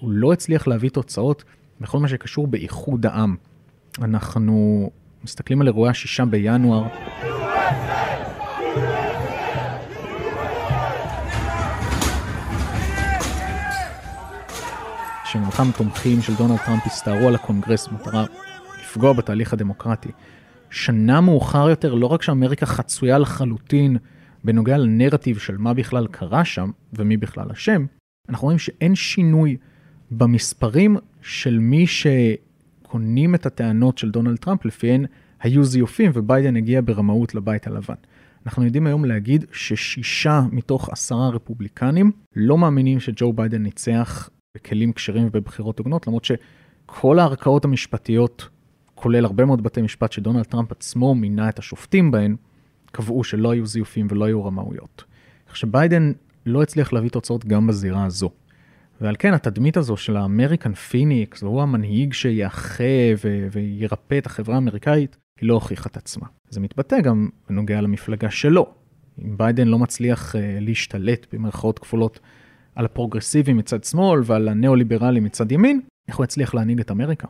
הוא 0.00 0.10
לא 0.10 0.32
הצליח 0.32 0.66
להביא 0.66 0.90
תוצאות 0.90 1.44
בכל 1.80 1.98
מה 1.98 2.08
שקשור 2.08 2.46
באיחוד 2.46 3.06
העם. 3.06 3.36
אנחנו 4.02 4.90
מסתכלים 5.24 5.60
על 5.60 5.66
אירועי 5.66 5.90
השישה 5.90 6.24
בינואר. 6.24 6.84
שמאותם 15.24 15.70
תומכים 15.76 16.22
של 16.22 16.34
דונלד 16.34 16.58
טראמפ 16.66 16.86
הסתערו 16.86 17.28
על 17.28 17.34
הקונגרס 17.34 17.88
במטרה 17.88 18.24
לפגוע 18.80 19.12
בתהליך 19.12 19.52
הדמוקרטי. 19.52 20.10
שנה 20.76 21.20
מאוחר 21.20 21.68
יותר, 21.70 21.94
לא 21.94 22.06
רק 22.06 22.22
שאמריקה 22.22 22.66
חצויה 22.66 23.18
לחלוטין 23.18 23.96
בנוגע 24.44 24.78
לנרטיב 24.78 25.38
של 25.38 25.56
מה 25.56 25.74
בכלל 25.74 26.06
קרה 26.06 26.44
שם 26.44 26.70
ומי 26.92 27.16
בכלל 27.16 27.50
אשם, 27.52 27.86
אנחנו 28.28 28.44
רואים 28.44 28.58
שאין 28.58 28.94
שינוי 28.94 29.56
במספרים 30.10 30.96
של 31.22 31.58
מי 31.58 31.86
שקונים 31.86 33.34
את 33.34 33.46
הטענות 33.46 33.98
של 33.98 34.10
דונלד 34.10 34.36
טראמפ, 34.36 34.64
לפיהן 34.64 35.04
היו 35.40 35.64
זיופים 35.64 36.10
וביידן 36.14 36.56
הגיע 36.56 36.80
ברמאות 36.84 37.34
לבית 37.34 37.66
הלבן. 37.66 37.94
אנחנו 38.46 38.64
יודעים 38.64 38.86
היום 38.86 39.04
להגיד 39.04 39.44
ששישה 39.52 40.42
מתוך 40.52 40.88
עשרה 40.88 41.28
רפובליקנים 41.28 42.12
לא 42.36 42.58
מאמינים 42.58 43.00
שג'ו 43.00 43.32
ביידן 43.32 43.62
ניצח 43.62 44.30
בכלים 44.56 44.92
כשרים 44.92 45.26
ובבחירות 45.26 45.78
הוגנות, 45.78 46.06
למרות 46.06 46.24
שכל 46.24 47.18
הערכאות 47.18 47.64
המשפטיות, 47.64 48.48
כולל 48.96 49.24
הרבה 49.24 49.44
מאוד 49.44 49.62
בתי 49.62 49.82
משפט 49.82 50.12
שדונלד 50.12 50.44
טראמפ 50.44 50.72
עצמו 50.72 51.14
מינה 51.14 51.48
את 51.48 51.58
השופטים 51.58 52.10
בהן, 52.10 52.36
קבעו 52.92 53.24
שלא 53.24 53.50
היו 53.50 53.66
זיופים 53.66 54.06
ולא 54.10 54.24
היו 54.24 54.44
רמאויות. 54.44 55.04
כך 55.48 55.56
שביידן 55.56 56.12
לא 56.46 56.62
הצליח 56.62 56.92
להביא 56.92 57.10
תוצאות 57.10 57.44
גם 57.44 57.66
בזירה 57.66 58.04
הזו. 58.04 58.30
ועל 59.00 59.16
כן 59.18 59.34
התדמית 59.34 59.76
הזו 59.76 59.96
של 59.96 60.16
ה 60.16 60.22
American 60.22 60.74
Phoenix, 60.74 61.42
והוא 61.42 61.62
המנהיג 61.62 62.12
שיאחה 62.12 62.84
ו- 63.24 63.46
וירפא 63.52 64.18
את 64.18 64.26
החברה 64.26 64.54
האמריקאית, 64.54 65.16
היא 65.40 65.48
לא 65.48 65.54
הוכיחה 65.54 65.88
את 65.90 65.96
עצמה. 65.96 66.26
זה 66.50 66.60
מתבטא 66.60 67.00
גם 67.00 67.28
בנוגע 67.48 67.80
למפלגה 67.80 68.30
שלו. 68.30 68.66
אם 69.24 69.36
ביידן 69.36 69.68
לא 69.68 69.78
מצליח 69.78 70.34
אה, 70.34 70.38
להשתלט 70.60 71.26
במרכאות 71.32 71.78
כפולות 71.78 72.20
על 72.74 72.84
הפרוגרסיבים 72.84 73.56
מצד 73.56 73.84
שמאל 73.84 74.20
ועל 74.24 74.48
הניאו-ליברלים 74.48 75.24
מצד 75.24 75.52
ימין, 75.52 75.80
איך 76.08 76.16
הוא 76.16 76.24
יצליח 76.24 76.54
להנהיג 76.54 76.80
את 76.80 76.90
אמריקה? 76.90 77.28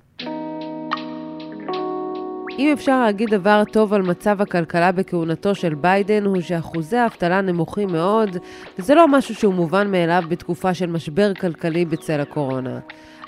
אם 2.59 2.73
אפשר 2.73 3.01
להגיד 3.01 3.31
דבר 3.31 3.63
טוב 3.73 3.93
על 3.93 4.03
מצב 4.03 4.43
הכלכלה 4.43 4.93
בכהונתו 4.93 5.55
של 5.55 5.75
ביידן, 5.75 6.25
הוא 6.25 6.41
שאחוזי 6.41 6.97
האבטלה 6.97 7.41
נמוכים 7.41 7.93
מאוד, 7.93 8.37
וזה 8.79 8.95
לא 8.95 9.09
משהו 9.09 9.35
שהוא 9.35 9.55
מובן 9.55 9.91
מאליו 9.91 10.23
בתקופה 10.29 10.75
של 10.75 10.87
משבר 10.87 11.35
כלכלי 11.35 11.85
בצל 11.85 12.21
הקורונה. 12.21 12.79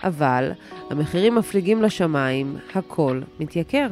אבל 0.04 0.52
המחירים 0.90 1.34
מפליגים 1.34 1.82
לשמיים, 1.82 2.56
הכל 2.74 3.20
מתייקר. 3.40 3.88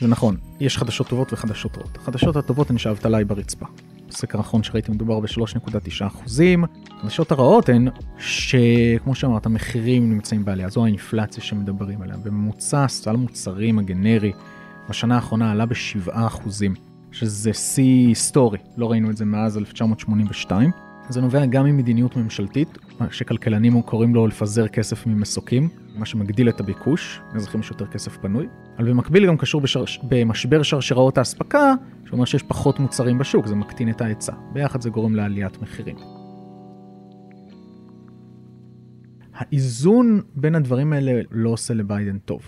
זה 0.00 0.08
נכון, 0.08 0.36
יש 0.60 0.78
חדשות 0.78 1.08
טובות 1.08 1.32
וחדשות 1.32 1.78
רעות. 1.78 1.96
החדשות 1.96 2.36
הטובות 2.36 2.70
הן 2.70 2.78
שהאבטלה 2.78 3.18
היא 3.18 3.26
ברצפה. 3.26 3.66
בסקר 4.12 4.38
האחרון 4.38 4.62
שראיתי 4.62 4.92
מדובר 4.92 5.20
ב-3.9 5.20 6.06
אחוזים. 6.06 6.64
החדשות 6.98 7.32
הרעות 7.32 7.68
הן 7.68 7.88
שכמו 8.18 9.14
שאמרת, 9.14 9.46
המחירים 9.46 10.10
נמצאים 10.10 10.44
בעלייה, 10.44 10.68
זו 10.68 10.84
האינפלציה 10.84 11.42
שמדברים 11.42 12.02
עליה. 12.02 12.16
בממוצע 12.16 12.88
סל 12.88 13.16
מוצרים 13.16 13.78
הגנרי 13.78 14.32
בשנה 14.88 15.14
האחרונה 15.14 15.50
עלה 15.50 15.66
ב-7 15.66 16.10
אחוזים, 16.12 16.74
שזה 17.12 17.52
שיא 17.52 18.08
היסטורי, 18.08 18.58
לא 18.76 18.90
ראינו 18.90 19.10
את 19.10 19.16
זה 19.16 19.24
מאז 19.24 19.58
1982. 19.58 20.70
זה 21.08 21.20
נובע 21.20 21.46
גם 21.46 21.64
ממדיניות 21.66 22.16
ממשלתית, 22.16 22.78
שכלכלנים 23.10 23.82
קוראים 23.82 24.14
לו 24.14 24.26
לפזר 24.26 24.68
כסף 24.68 25.06
ממסוקים, 25.06 25.68
מה 25.94 26.06
שמגדיל 26.06 26.48
את 26.48 26.60
הביקוש, 26.60 27.20
לאזרחים 27.34 27.60
יש 27.60 27.70
יותר 27.70 27.86
כסף 27.86 28.16
פנוי, 28.16 28.46
אבל 28.78 28.90
במקביל 28.90 29.26
גם 29.26 29.36
קשור 29.36 29.60
בשר... 29.60 29.84
במשבר 30.02 30.62
שרשראות 30.62 31.18
האספקה, 31.18 31.74
שאומר 32.06 32.24
שיש 32.24 32.42
פחות 32.42 32.80
מוצרים 32.80 33.18
בשוק, 33.18 33.46
זה 33.46 33.54
מקטין 33.54 33.90
את 33.90 34.00
ההיצע. 34.00 34.32
ביחד 34.52 34.80
זה 34.80 34.90
גורם 34.90 35.14
לעליית 35.14 35.62
מחירים. 35.62 35.96
האיזון 39.34 40.20
בין 40.34 40.54
הדברים 40.54 40.92
האלה 40.92 41.20
לא 41.30 41.50
עושה 41.50 41.74
לביידן 41.74 42.18
טוב. 42.18 42.42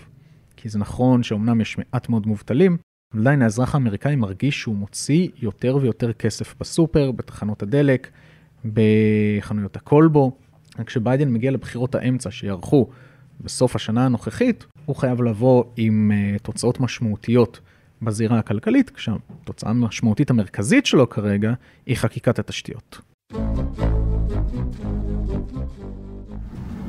כי 0.55 0.69
זה 0.69 0.79
נכון 0.79 1.23
שאומנם 1.23 1.61
יש 1.61 1.77
מעט 1.77 2.09
מאוד 2.09 2.27
מובטלים, 2.27 2.77
עדיין 3.13 3.41
האזרח 3.41 3.75
האמריקאי 3.75 4.15
מרגיש 4.15 4.61
שהוא 4.61 4.75
מוציא 4.75 5.27
יותר 5.41 5.77
ויותר 5.81 6.13
כסף 6.13 6.55
בסופר, 6.59 7.11
בתחנות 7.11 7.63
הדלק, 7.63 8.11
בחנויות 8.65 9.75
הקולבו. 9.75 10.37
כשביידן 10.85 11.33
מגיע 11.33 11.51
לבחירות 11.51 11.95
האמצע 11.95 12.31
שיערכו 12.31 12.89
בסוף 13.41 13.75
השנה 13.75 14.05
הנוכחית, 14.05 14.65
הוא 14.85 14.95
חייב 14.95 15.21
לבוא 15.21 15.63
עם 15.77 16.11
uh, 16.11 16.39
תוצאות 16.39 16.79
משמעותיות 16.79 17.59
בזירה 18.01 18.39
הכלכלית, 18.39 18.89
כשהתוצאה 18.89 19.69
המשמעותית 19.69 20.29
המרכזית 20.29 20.85
שלו 20.85 21.09
כרגע 21.09 21.53
היא 21.85 21.97
חקיקת 21.97 22.39
התשתיות. 22.39 23.01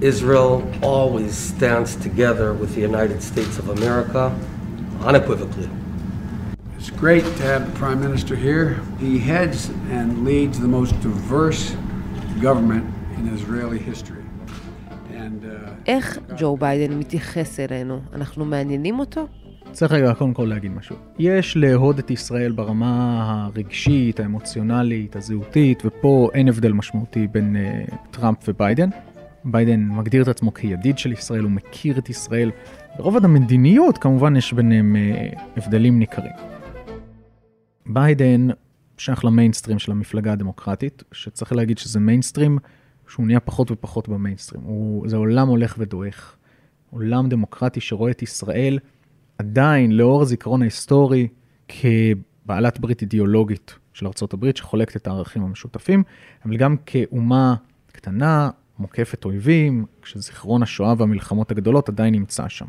Israel 0.00 0.62
always 0.82 1.34
stands 1.34 1.96
together 1.96 2.52
with 2.52 2.74
the 2.74 2.82
United 2.82 3.22
States 3.22 3.58
of 3.58 3.70
America 3.70 4.30
unequivocally. 5.00 5.70
It's 6.76 6.90
great 6.90 7.24
to 7.38 7.42
have 7.42 7.62
the 7.72 7.78
Prime 7.78 8.00
Minister 8.00 8.36
here. 8.36 8.78
He 9.00 9.18
heads 9.18 9.70
and 9.90 10.22
leads 10.22 10.60
the 10.60 10.68
most 10.68 10.92
diverse 11.00 11.74
government 12.42 12.84
in 13.16 13.32
Israeli 13.34 13.78
history. 13.78 14.25
איך 15.86 16.18
ג'ו 16.38 16.56
ביידן 16.56 16.98
מתייחס 16.98 17.60
אלינו? 17.60 18.00
אנחנו 18.12 18.44
מעניינים 18.44 18.98
אותו? 18.98 19.26
צריך 19.72 19.92
רגע 19.92 20.14
קודם 20.14 20.34
כל 20.34 20.44
להגיד 20.44 20.70
משהו. 20.70 20.96
יש 21.18 21.56
לאהוד 21.56 21.98
את 21.98 22.10
ישראל 22.10 22.52
ברמה 22.52 23.24
הרגשית, 23.54 24.20
האמוציונלית, 24.20 25.16
הזהותית, 25.16 25.82
ופה 25.84 26.30
אין 26.34 26.48
הבדל 26.48 26.72
משמעותי 26.72 27.26
בין 27.26 27.56
אה, 27.56 27.94
טראמפ 28.10 28.38
וביידן. 28.48 28.88
ביידן 29.44 29.80
מגדיר 29.88 30.22
את 30.22 30.28
עצמו 30.28 30.54
כידיד 30.54 30.98
של 30.98 31.12
ישראל, 31.12 31.42
הוא 31.42 31.50
מכיר 31.50 31.98
את 31.98 32.08
ישראל. 32.08 32.50
ברובד 32.98 33.24
המדיניות 33.24 33.98
כמובן 33.98 34.36
יש 34.36 34.52
ביניהם 34.52 34.96
אה, 34.96 35.40
הבדלים 35.56 35.98
ניכרים. 35.98 36.32
ביידן 37.86 38.48
שייך 38.98 39.24
למיינסטרים 39.24 39.78
של 39.78 39.92
המפלגה 39.92 40.32
הדמוקרטית, 40.32 41.02
שצריך 41.12 41.52
להגיד 41.52 41.78
שזה 41.78 42.00
מיינסטרים 42.00 42.58
שהוא 43.08 43.26
נהיה 43.26 43.40
פחות 43.40 43.70
ופחות 43.70 44.08
במיינסטרים. 44.08 44.62
הוא, 44.62 45.08
זה 45.08 45.16
עולם 45.16 45.48
הולך 45.48 45.74
ודועך. 45.78 46.36
עולם 46.90 47.28
דמוקרטי 47.28 47.80
שרואה 47.80 48.10
את 48.10 48.22
ישראל 48.22 48.78
עדיין, 49.38 49.92
לאור 49.92 50.22
הזיכרון 50.22 50.62
ההיסטורי, 50.62 51.28
כבעלת 51.68 52.80
ברית 52.80 53.02
אידיאולוגית 53.02 53.74
של 53.92 54.06
ארה"ב, 54.06 54.50
שחולקת 54.54 54.96
את 54.96 55.06
הערכים 55.06 55.42
המשותפים, 55.42 56.02
אבל 56.44 56.56
גם 56.56 56.76
כאומה 56.86 57.54
קטנה, 57.92 58.50
מוקפת 58.78 59.24
אויבים, 59.24 59.86
כשזיכרון 60.02 60.62
השואה 60.62 60.94
והמלחמות 60.98 61.50
הגדולות 61.50 61.88
עדיין 61.88 62.14
נמצא 62.14 62.48
שם. 62.48 62.66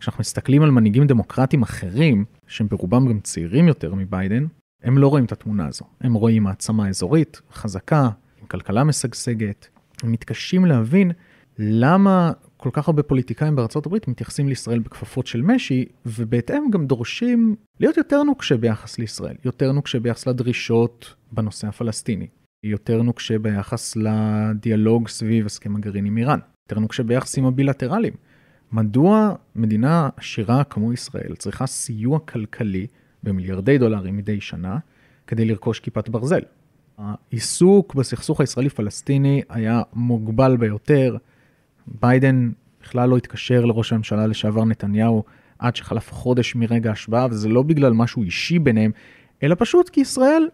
כשאנחנו 0.00 0.20
מסתכלים 0.20 0.62
על 0.62 0.70
מנהיגים 0.70 1.06
דמוקרטיים 1.06 1.62
אחרים, 1.62 2.24
שהם 2.46 2.68
ברובם 2.68 3.08
גם 3.08 3.20
צעירים 3.20 3.68
יותר 3.68 3.94
מביידן, 3.94 4.46
הם 4.82 4.98
לא 4.98 5.08
רואים 5.08 5.24
את 5.24 5.32
התמונה 5.32 5.66
הזו. 5.66 5.84
הם 6.00 6.14
רואים 6.14 6.42
מעצמה 6.42 6.88
אזורית, 6.88 7.40
חזקה, 7.52 8.08
כלכלה 8.48 8.84
משגשגת. 8.84 9.68
הם 10.02 10.12
מתקשים 10.12 10.64
להבין 10.64 11.12
למה 11.58 12.32
כל 12.56 12.70
כך 12.72 12.88
הרבה 12.88 13.02
פוליטיקאים 13.02 13.56
בארצות 13.56 13.86
הברית 13.86 14.08
מתייחסים 14.08 14.48
לישראל 14.48 14.78
בכפפות 14.78 15.26
של 15.26 15.42
משי, 15.42 15.84
ובהתאם 16.06 16.70
גם 16.70 16.86
דורשים 16.86 17.56
להיות 17.80 17.96
יותר 17.96 18.22
נוקשה 18.22 18.56
ביחס 18.56 18.98
לישראל, 18.98 19.36
יותר 19.44 19.72
נוקשה 19.72 20.00
ביחס 20.00 20.26
לדרישות 20.26 21.14
בנושא 21.32 21.68
הפלסטיני, 21.68 22.26
יותר 22.64 23.02
נוקשה 23.02 23.38
ביחס 23.38 23.96
לדיאלוג 23.96 25.08
סביב 25.08 25.46
הסכם 25.46 25.76
הגרעין 25.76 26.06
עם 26.06 26.16
איראן, 26.16 26.38
יותר 26.68 26.80
נוקשה 26.80 27.02
ביחסים 27.02 27.46
הבילטרליים. 27.46 28.14
מדוע 28.72 29.34
מדינה 29.54 30.08
עשירה 30.16 30.64
כמו 30.64 30.92
ישראל 30.92 31.34
צריכה 31.38 31.66
סיוע 31.66 32.18
כלכלי 32.18 32.86
במיליארדי 33.22 33.78
דולרים 33.78 34.16
מדי 34.16 34.40
שנה 34.40 34.78
כדי 35.26 35.44
לרכוש 35.44 35.80
כיפת 35.80 36.08
ברזל? 36.08 36.40
העיסוק 36.98 37.94
בסכסוך 37.94 38.40
הישראלי-פלסטיני 38.40 39.42
היה 39.48 39.82
מוגבל 39.94 40.56
ביותר. 40.56 41.16
ביידן 42.00 42.50
בכלל 42.82 43.08
לא 43.08 43.16
התקשר 43.16 43.64
לראש 43.64 43.92
הממשלה 43.92 44.26
לשעבר 44.26 44.64
נתניהו 44.64 45.24
עד 45.58 45.76
שחלף 45.76 46.12
חודש 46.12 46.54
מרגע 46.54 46.90
ההשבעה, 46.90 47.26
וזה 47.30 47.48
לא 47.48 47.62
בגלל 47.62 47.92
משהו 47.92 48.22
אישי 48.22 48.58
ביניהם, 48.58 48.90
אלא 49.42 49.56
פשוט 49.58 49.88
כי 49.88 50.00
ישראל, 50.00 50.48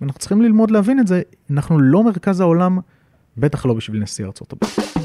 ואנחנו 0.00 0.18
צריכים 0.18 0.42
ללמוד 0.42 0.70
להבין 0.70 1.00
את 1.00 1.06
זה, 1.06 1.22
אנחנו 1.50 1.78
לא 1.78 2.04
מרכז 2.04 2.40
העולם, 2.40 2.78
בטח 3.36 3.66
לא 3.66 3.74
בשביל 3.74 4.02
נשיא 4.02 4.24
ארצות 4.24 4.52
הברית. 4.52 5.01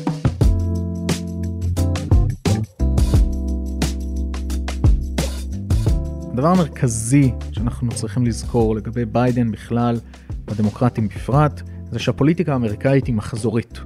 הדבר 6.38 6.51
המרכזי 6.51 7.32
שאנחנו 7.51 7.91
צריכים 7.91 8.25
לזכור 8.25 8.75
לגבי 8.75 9.06
ביידן 9.06 9.51
בכלל, 9.51 10.00
והדמוקרטים 10.48 11.08
בפרט, 11.08 11.62
זה 11.91 12.00
שהפוליטיקה 12.00 12.53
האמריקאית 12.53 13.08
היא 13.08 13.15
מחזורית. 13.15 13.79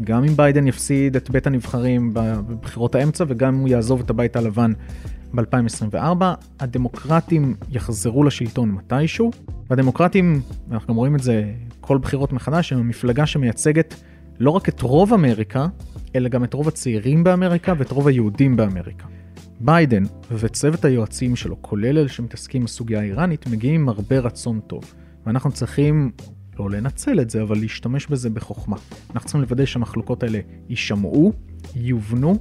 גם 0.00 0.24
אם 0.24 0.36
ביידן 0.36 0.66
יפסיד 0.66 1.16
את 1.16 1.30
בית 1.30 1.46
הנבחרים 1.46 2.10
בבחירות 2.14 2.94
האמצע 2.94 3.24
וגם 3.28 3.54
אם 3.54 3.60
הוא 3.60 3.68
יעזוב 3.68 4.00
את 4.00 4.10
הבית 4.10 4.36
הלבן 4.36 4.72
ב-2024, 5.34 6.24
הדמוקרטים 6.60 7.54
יחזרו 7.70 8.24
לשלטון 8.24 8.70
מתישהו, 8.70 9.30
והדמוקרטים, 9.70 10.40
אנחנו 10.70 10.94
גם 10.94 10.98
רואים 10.98 11.16
את 11.16 11.22
זה 11.22 11.52
כל 11.80 11.98
בחירות 11.98 12.32
מחדש, 12.32 12.72
הם 12.72 12.78
המפלגה 12.78 13.26
שמייצגת 13.26 13.94
לא 14.38 14.50
רק 14.50 14.68
את 14.68 14.82
רוב 14.82 15.12
אמריקה, 15.12 15.66
אלא 16.16 16.28
גם 16.28 16.44
את 16.44 16.54
רוב 16.54 16.68
הצעירים 16.68 17.24
באמריקה 17.24 17.74
ואת 17.78 17.90
רוב 17.90 18.08
היהודים 18.08 18.56
באמריקה. 18.56 19.06
ביידן 19.64 20.02
וצוות 20.30 20.84
היועצים 20.84 21.36
שלו, 21.36 21.56
כולל 21.60 21.98
אלה 21.98 22.08
שמתעסקים 22.08 22.64
בסוגיה 22.64 23.00
האיראנית, 23.00 23.46
מגיעים 23.46 23.80
עם 23.80 23.88
הרבה 23.88 24.18
רצון 24.18 24.60
טוב. 24.66 24.94
ואנחנו 25.26 25.52
צריכים 25.52 26.10
לא 26.58 26.70
לנצל 26.70 27.20
את 27.20 27.30
זה, 27.30 27.42
אבל 27.42 27.58
להשתמש 27.58 28.06
בזה 28.06 28.30
בחוכמה. 28.30 28.76
אנחנו 29.10 29.20
צריכים 29.20 29.40
לוודא 29.40 29.64
שהמחלוקות 29.64 30.22
האלה 30.22 30.38
יישמעו, 30.68 31.32
יובנו, 31.76 32.38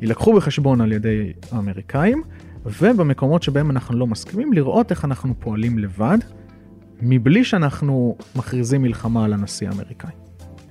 יילקחו 0.00 0.34
בחשבון 0.34 0.80
על 0.80 0.92
ידי 0.92 1.32
האמריקאים, 1.52 2.22
ובמקומות 2.64 3.42
שבהם 3.42 3.70
אנחנו 3.70 3.98
לא 3.98 4.06
מסכימים, 4.06 4.52
לראות 4.52 4.90
איך 4.90 5.04
אנחנו 5.04 5.34
פועלים 5.38 5.78
לבד, 5.78 6.18
מבלי 7.00 7.44
שאנחנו 7.44 8.16
מכריזים 8.36 8.82
מלחמה 8.82 9.24
על 9.24 9.32
הנשיא 9.32 9.68
האמריקאי. 9.68 10.12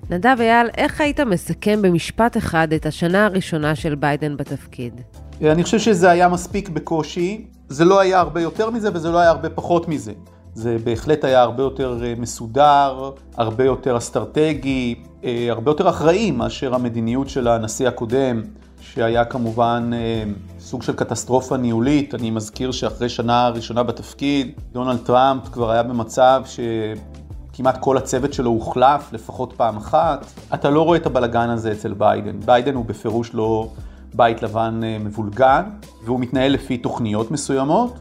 נדב 0.10 0.36
אייל, 0.40 0.68
איך 0.78 1.02
היית 1.02 1.20
מסכם 1.20 1.82
במשפט 1.82 2.38
אחד 2.38 2.74
את 2.74 2.86
השנה 2.86 3.26
הראשונה 3.26 3.76
של 3.76 3.96
ביידן 3.96 4.38
בתפקיד? 4.38 5.02
אני 5.42 5.64
חושב 5.64 5.80
שזה 5.80 6.10
היה 6.10 6.30
מספיק 6.30 6.70
בקושי, 6.70 7.46
זה 7.70 7.86
לא 7.86 8.00
היה 8.00 8.20
הרבה 8.20 8.42
יותר 8.42 8.70
מזה 8.70 8.90
וזה 8.94 9.12
לא 9.12 9.18
היה 9.18 9.30
הרבה 9.30 9.50
פחות 9.50 9.88
מזה. 9.88 10.12
זה 10.54 10.78
בהחלט 10.84 11.24
היה 11.24 11.42
הרבה 11.42 11.64
יותר 11.64 12.00
אה, 12.04 12.14
מסודר, 12.18 13.12
הרבה 13.38 13.64
יותר 13.64 13.98
אסטרטגי, 13.98 14.96
אה, 15.24 15.48
הרבה 15.50 15.72
יותר 15.72 15.90
אחראי 15.90 16.32
מאשר 16.32 16.76
המדיניות 16.76 17.30
של 17.30 17.48
הנשיא 17.48 17.88
הקודם, 17.88 18.42
שהיה 18.82 19.26
כמובן 19.26 19.92
אה, 19.94 20.24
סוג 20.60 20.84
של 20.84 20.94
קטסטרופה 20.94 21.58
ניהולית. 21.58 22.16
אני 22.16 22.32
מזכיר 22.32 22.72
שאחרי 22.72 23.10
שנה 23.10 23.50
ראשונה 23.50 23.84
בתפקיד, 23.84 24.52
דונלד 24.72 25.00
טראמפ 25.06 25.50
כבר 25.52 25.72
היה 25.72 25.84
במצב 25.84 26.44
שכמעט 26.46 27.78
כל 27.80 27.98
הצוות 27.98 28.34
שלו 28.34 28.50
הוחלף 28.50 29.14
לפחות 29.14 29.54
פעם 29.58 29.78
אחת. 29.78 30.26
אתה 30.54 30.70
לא 30.70 30.82
רואה 30.82 30.98
את 30.98 31.06
הבלגן 31.06 31.50
הזה 31.50 31.72
אצל 31.72 31.94
ביידן. 31.94 32.40
ביידן 32.40 32.76
הוא 32.76 32.86
בפירוש 32.86 33.34
לא 33.34 33.70
בית 34.18 34.44
לבן 34.44 34.82
מבולגן, 35.00 35.64
והוא 36.04 36.20
מתנהל 36.20 36.52
לפי 36.52 36.78
תוכניות 36.78 37.32
מסוימות. 37.32 38.00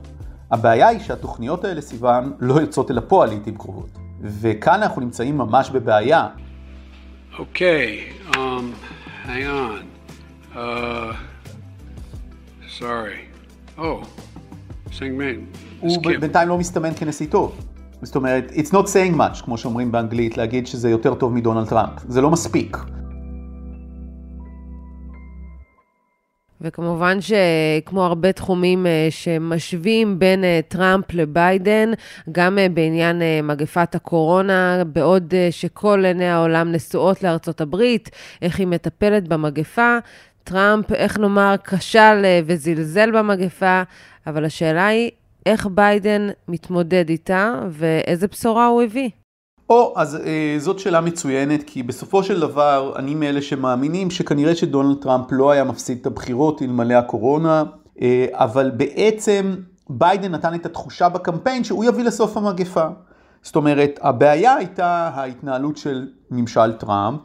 הבעיה 0.51 0.89
היא 0.89 1.01
שהתוכניות 1.01 1.65
האלה, 1.65 1.81
סיוון, 1.81 2.33
לא 2.41 2.61
יוצאות 2.61 2.91
אל 2.91 2.99
הפועל 2.99 3.29
לעיתים 3.29 3.55
קרובות. 3.55 3.99
וכאן 4.21 4.83
אנחנו 4.83 5.01
נמצאים 5.01 5.39
ממש 5.39 5.71
בבעיה. 5.71 6.27
אוקיי, 7.39 8.01
okay, 8.31 8.35
um, 8.35 8.37
hang 9.27 9.29
on. 9.29 10.55
Uh, 10.55 10.59
sorry. 12.79 13.27
Oh. 13.79 13.83
הוא 15.81 15.97
בינתיים 16.21 16.49
לא 16.49 16.59
מסתמן 16.59 16.91
כנשיא 16.97 17.27
טוב. 17.31 17.61
זאת 18.03 18.17
אומרת, 18.17 18.53
it's 18.55 18.71
not 18.71 18.87
saying 18.87 19.17
much, 19.17 19.45
כמו 19.45 19.59
שאומרים 19.59 19.93
באנגלית, 19.93 20.37
להגיד 20.37 20.67
שזה 20.67 20.91
יותר 20.91 21.15
טוב 21.15 21.33
מדונלד 21.33 21.69
טראמפ. 21.69 21.93
זה 22.09 22.21
לא 22.21 22.31
מספיק. 22.31 22.77
וכמובן 26.67 27.19
שכמו 27.21 28.05
הרבה 28.05 28.33
תחומים 28.33 28.87
אה, 28.87 29.09
שמשווים 29.11 30.19
בין 30.19 30.45
אה, 30.45 30.61
טראמפ 30.69 31.15
לביידן, 31.15 31.93
גם 32.33 32.59
אה, 32.59 32.69
בעניין 32.69 33.23
מגפת 33.43 33.95
הקורונה, 33.95 34.83
בעוד 34.87 35.35
שכל 35.51 36.05
עיני 36.05 36.29
העולם 36.29 36.73
נשואות 36.73 37.23
לארצות 37.23 37.61
הברית, 37.61 38.11
איך 38.43 38.59
היא 38.59 38.67
מטפלת 38.67 39.29
במגפה, 39.29 39.99
טראמפ, 40.45 40.93
איך 40.93 41.19
נאמר, 41.19 41.55
כשל 41.65 42.25
וזלזל 42.47 43.11
במגפה, 43.11 43.83
אבל 44.27 44.45
השאלה 44.45 44.87
היא, 44.87 45.11
איך 45.47 45.67
ביידן 45.67 46.29
מתמודד 46.49 47.09
איתה 47.09 47.55
ואיזה 47.71 48.27
בשורה 48.27 48.67
הוא 48.67 48.83
הביא? 48.83 49.11
או, 49.71 49.93
אז 49.97 50.17
אה, 50.17 50.57
זאת 50.59 50.79
שאלה 50.79 51.01
מצוינת, 51.01 51.63
כי 51.63 51.83
בסופו 51.83 52.23
של 52.23 52.41
דבר 52.41 52.93
אני 52.97 53.15
מאלה 53.15 53.43
שמאמינים 53.43 54.11
שכנראה 54.11 54.57
שדונלד 54.57 54.97
טראמפ 55.03 55.27
לא 55.31 55.51
היה 55.51 55.65
מפסיד 55.65 55.99
את 56.01 56.07
הבחירות 56.07 56.63
אלמלא 56.63 56.95
הקורונה, 56.95 57.65
אה, 58.01 58.27
אבל 58.33 58.71
בעצם 58.71 59.55
ביידן 59.91 60.33
נתן 60.33 60.55
את 60.55 60.67
התחושה 60.67 61.09
בקמפיין 61.09 61.65
שהוא 61.65 61.85
יביא 61.85 62.05
לסוף 62.05 62.37
המגפה. 62.37 62.87
זאת 63.43 63.57
אומרת, 63.57 63.99
הבעיה 64.03 64.55
הייתה 64.55 65.11
ההתנהלות 65.15 65.77
של 65.77 66.09
ממשל 66.31 66.73
טראמפ, 66.73 67.21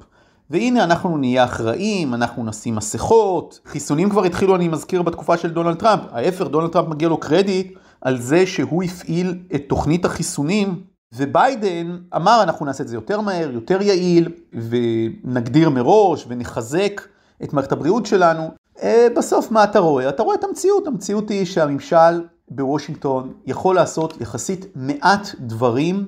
והנה 0.49 0.83
אנחנו 0.83 1.17
נהיה 1.17 1.43
אחראים, 1.43 2.13
אנחנו 2.13 2.45
נשים 2.45 2.75
מסכות, 2.75 3.59
חיסונים 3.65 4.09
כבר 4.09 4.23
התחילו, 4.23 4.55
אני 4.55 4.67
מזכיר, 4.67 5.01
בתקופה 5.01 5.37
של 5.37 5.49
דונלד 5.49 5.75
טראמפ. 5.75 6.01
ההפך, 6.11 6.47
דונלד 6.47 6.69
טראמפ 6.69 6.87
מגיע 6.87 7.09
לו 7.09 7.17
קרדיט 7.17 7.77
על 8.01 8.17
זה 8.17 8.45
שהוא 8.45 8.83
הפעיל 8.83 9.39
את 9.55 9.63
תוכנית 9.67 10.05
החיסונים 10.05 10.90
וביידן 11.13 11.97
אמר, 12.15 12.43
אנחנו 12.43 12.65
נעשה 12.65 12.83
את 12.83 12.87
זה 12.87 12.95
יותר 12.95 13.21
מהר, 13.21 13.51
יותר 13.51 13.81
יעיל, 13.81 14.29
ונגדיר 14.53 15.69
מראש 15.69 16.25
ונחזק 16.27 17.01
את 17.43 17.53
מערכת 17.53 17.71
הבריאות 17.71 18.05
שלנו. 18.05 18.51
אה, 18.83 19.07
בסוף 19.15 19.51
מה 19.51 19.63
אתה 19.63 19.79
רואה? 19.79 20.09
אתה 20.09 20.23
רואה 20.23 20.35
את 20.35 20.43
המציאות. 20.43 20.87
המציאות 20.87 21.29
היא 21.29 21.45
שהממשל 21.45 22.23
בוושינגטון 22.49 23.33
יכול 23.45 23.75
לעשות 23.75 24.21
יחסית 24.21 24.65
מעט 24.75 25.27
דברים 25.39 26.07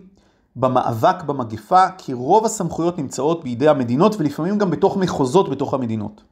במאבק 0.55 1.23
במגפה, 1.23 1.85
כי 1.97 2.13
רוב 2.13 2.45
הסמכויות 2.45 2.97
נמצאות 2.97 3.43
בידי 3.43 3.67
המדינות 3.67 4.15
ולפעמים 4.19 4.57
גם 4.57 4.71
בתוך 4.71 4.97
מחוזות 4.97 5.49
בתוך 5.49 5.73
המדינות. 5.73 6.23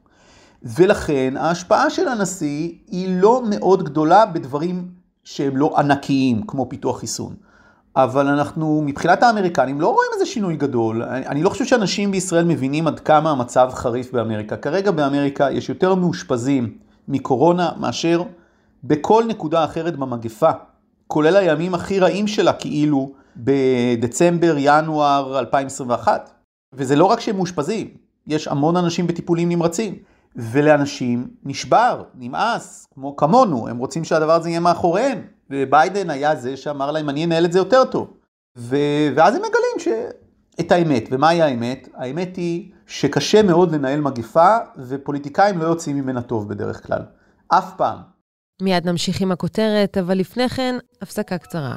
ולכן 0.62 1.34
ההשפעה 1.36 1.90
של 1.90 2.08
הנשיא 2.08 2.72
היא 2.86 3.20
לא 3.20 3.42
מאוד 3.50 3.82
גדולה 3.82 4.26
בדברים 4.26 4.88
שהם 5.24 5.56
לא 5.56 5.78
ענקיים, 5.78 6.46
כמו 6.46 6.68
פיתוח 6.68 6.98
חיסון. 6.98 7.34
אבל 7.96 8.26
אנחנו, 8.28 8.82
מבחינת 8.86 9.22
האמריקנים, 9.22 9.80
לא 9.80 9.88
רואים 9.88 10.10
איזה 10.14 10.26
שינוי 10.26 10.56
גדול. 10.56 11.02
אני, 11.02 11.26
אני 11.26 11.42
לא 11.42 11.50
חושב 11.50 11.64
שאנשים 11.64 12.10
בישראל 12.10 12.44
מבינים 12.44 12.86
עד 12.86 13.00
כמה 13.00 13.30
המצב 13.30 13.70
חריף 13.72 14.12
באמריקה. 14.12 14.56
כרגע 14.56 14.90
באמריקה 14.90 15.50
יש 15.50 15.68
יותר 15.68 15.94
מאושפזים 15.94 16.78
מקורונה 17.08 17.70
מאשר 17.80 18.22
בכל 18.84 19.24
נקודה 19.28 19.64
אחרת 19.64 19.96
במגפה, 19.96 20.50
כולל 21.06 21.36
הימים 21.36 21.74
הכי 21.74 21.98
רעים 21.98 22.26
שלה, 22.26 22.52
כאילו 22.52 23.12
בדצמבר, 23.36 24.54
ינואר 24.58 25.38
2021. 25.38 26.30
וזה 26.72 26.96
לא 26.96 27.04
רק 27.04 27.20
שהם 27.20 27.36
מאושפזים, 27.36 27.88
יש 28.26 28.48
המון 28.48 28.76
אנשים 28.76 29.06
בטיפולים 29.06 29.48
נמרצים. 29.48 29.94
ולאנשים 30.36 31.28
נשבר, 31.44 32.02
נמאס, 32.14 32.86
כמו 32.94 33.16
כמונו, 33.16 33.68
הם 33.68 33.78
רוצים 33.78 34.04
שהדבר 34.04 34.32
הזה 34.32 34.48
יהיה 34.48 34.60
מאחוריהם. 34.60 35.22
וביידן 35.52 36.10
היה 36.10 36.36
זה 36.36 36.56
שאמר 36.56 36.90
להם, 36.90 37.08
אני 37.08 37.24
אנהל 37.24 37.44
את 37.44 37.52
זה 37.52 37.58
יותר 37.58 37.84
טוב. 37.84 38.16
ו... 38.58 38.76
ואז 39.16 39.34
הם 39.34 39.42
מגלים 39.42 39.78
ש... 39.78 39.88
את 40.60 40.72
האמת. 40.72 41.08
ומהי 41.10 41.42
האמת? 41.42 41.88
האמת 41.94 42.36
היא 42.36 42.72
שקשה 42.86 43.42
מאוד 43.42 43.74
לנהל 43.74 44.00
מגפה, 44.00 44.56
ופוליטיקאים 44.88 45.58
לא 45.58 45.64
יוצאים 45.64 45.96
ממנה 45.96 46.22
טוב 46.22 46.48
בדרך 46.48 46.86
כלל. 46.86 47.02
אף 47.48 47.76
פעם. 47.76 47.98
מיד 48.62 48.88
נמשיך 48.88 49.20
עם 49.20 49.32
הכותרת, 49.32 49.98
אבל 49.98 50.18
לפני 50.18 50.48
כן, 50.48 50.76
הפסקה 51.02 51.38
קצרה. 51.38 51.76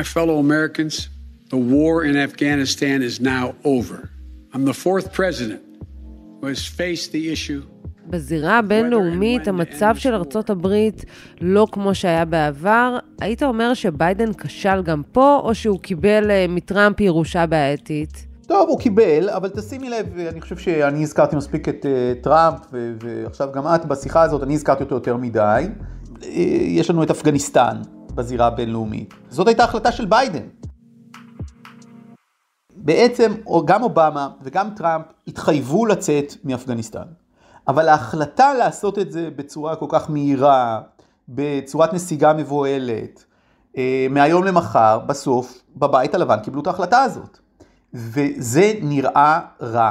My 0.00 0.04
fellow 0.16 0.36
Americans, 0.46 0.94
the 1.54 1.60
war 1.74 1.94
in 2.08 2.16
Afghanistan 2.28 2.96
is 3.08 3.14
now 3.34 3.46
over. 3.74 3.98
I'm 4.52 4.64
the 4.72 4.78
fourth 4.84 5.08
president 5.18 5.62
who 6.38 6.46
has 6.52 6.62
faced 6.80 7.12
the 7.12 7.32
issue. 7.32 7.62
בזירה 8.06 8.58
הבינלאומית, 8.58 9.48
המצב 9.48 9.94
של 9.98 10.14
ארצות 10.14 10.50
הברית 10.50 11.04
לא 11.40 11.66
כמו 11.72 11.94
שהיה 11.94 12.24
בעבר. 12.24 12.98
היית 13.20 13.42
אומר 13.42 13.74
שביידן 13.74 14.32
כשל 14.32 14.82
גם 14.82 15.02
פה, 15.12 15.40
או 15.44 15.54
שהוא 15.54 15.80
קיבל 15.80 16.30
אה, 16.30 16.46
מטראמפ 16.48 17.00
ירושה 17.00 17.46
בעייתית? 17.46 18.26
טוב, 18.46 18.68
הוא 18.68 18.80
קיבל, 18.80 19.30
אבל 19.30 19.48
תשימי 19.48 19.90
לב, 19.90 20.18
אני 20.18 20.40
חושב 20.40 20.56
שאני 20.56 21.02
הזכרתי 21.02 21.36
מספיק 21.36 21.68
את 21.68 21.86
אה, 21.86 22.22
טראמפ, 22.22 22.58
ועכשיו 23.02 23.48
גם 23.52 23.64
את 23.66 23.84
בשיחה 23.84 24.22
הזאת, 24.22 24.42
אני 24.42 24.54
הזכרתי 24.54 24.82
אותו 24.82 24.94
יותר 24.94 25.16
מדי. 25.16 25.66
אה, 26.20 26.24
יש 26.66 26.90
לנו 26.90 27.02
את 27.02 27.10
אפגניסטן, 27.10 27.76
בזירה 28.16 28.46
הבינלאומית. 28.46 29.14
זאת 29.28 29.46
הייתה 29.46 29.64
החלטה 29.64 29.92
של 29.92 30.04
ביידן. 30.04 30.46
בעצם 32.76 33.32
גם 33.64 33.82
אובמה 33.82 34.28
וגם 34.42 34.68
טראמפ 34.76 35.04
התחייבו 35.28 35.86
לצאת 35.86 36.34
מאפגניסטן. 36.44 37.04
אבל 37.68 37.88
ההחלטה 37.88 38.54
לעשות 38.54 38.98
את 38.98 39.12
זה 39.12 39.28
בצורה 39.36 39.76
כל 39.76 39.86
כך 39.88 40.10
מהירה, 40.10 40.80
בצורת 41.28 41.92
נסיגה 41.92 42.32
מבוהלת, 42.32 43.24
אה, 43.76 44.06
מהיום 44.10 44.44
למחר, 44.44 44.98
בסוף, 44.98 45.62
בבית 45.76 46.14
הלבן 46.14 46.40
קיבלו 46.40 46.62
את 46.62 46.66
ההחלטה 46.66 46.98
הזאת. 47.02 47.38
וזה 47.94 48.72
נראה 48.82 49.40
רע, 49.62 49.90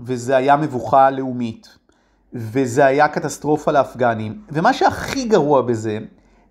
וזה 0.00 0.36
היה 0.36 0.56
מבוכה 0.56 1.10
לאומית, 1.10 1.78
וזה 2.32 2.84
היה 2.84 3.08
קטסטרופה 3.08 3.72
לאפגנים. 3.72 4.42
ומה 4.52 4.72
שהכי 4.72 5.24
גרוע 5.24 5.62
בזה, 5.62 5.98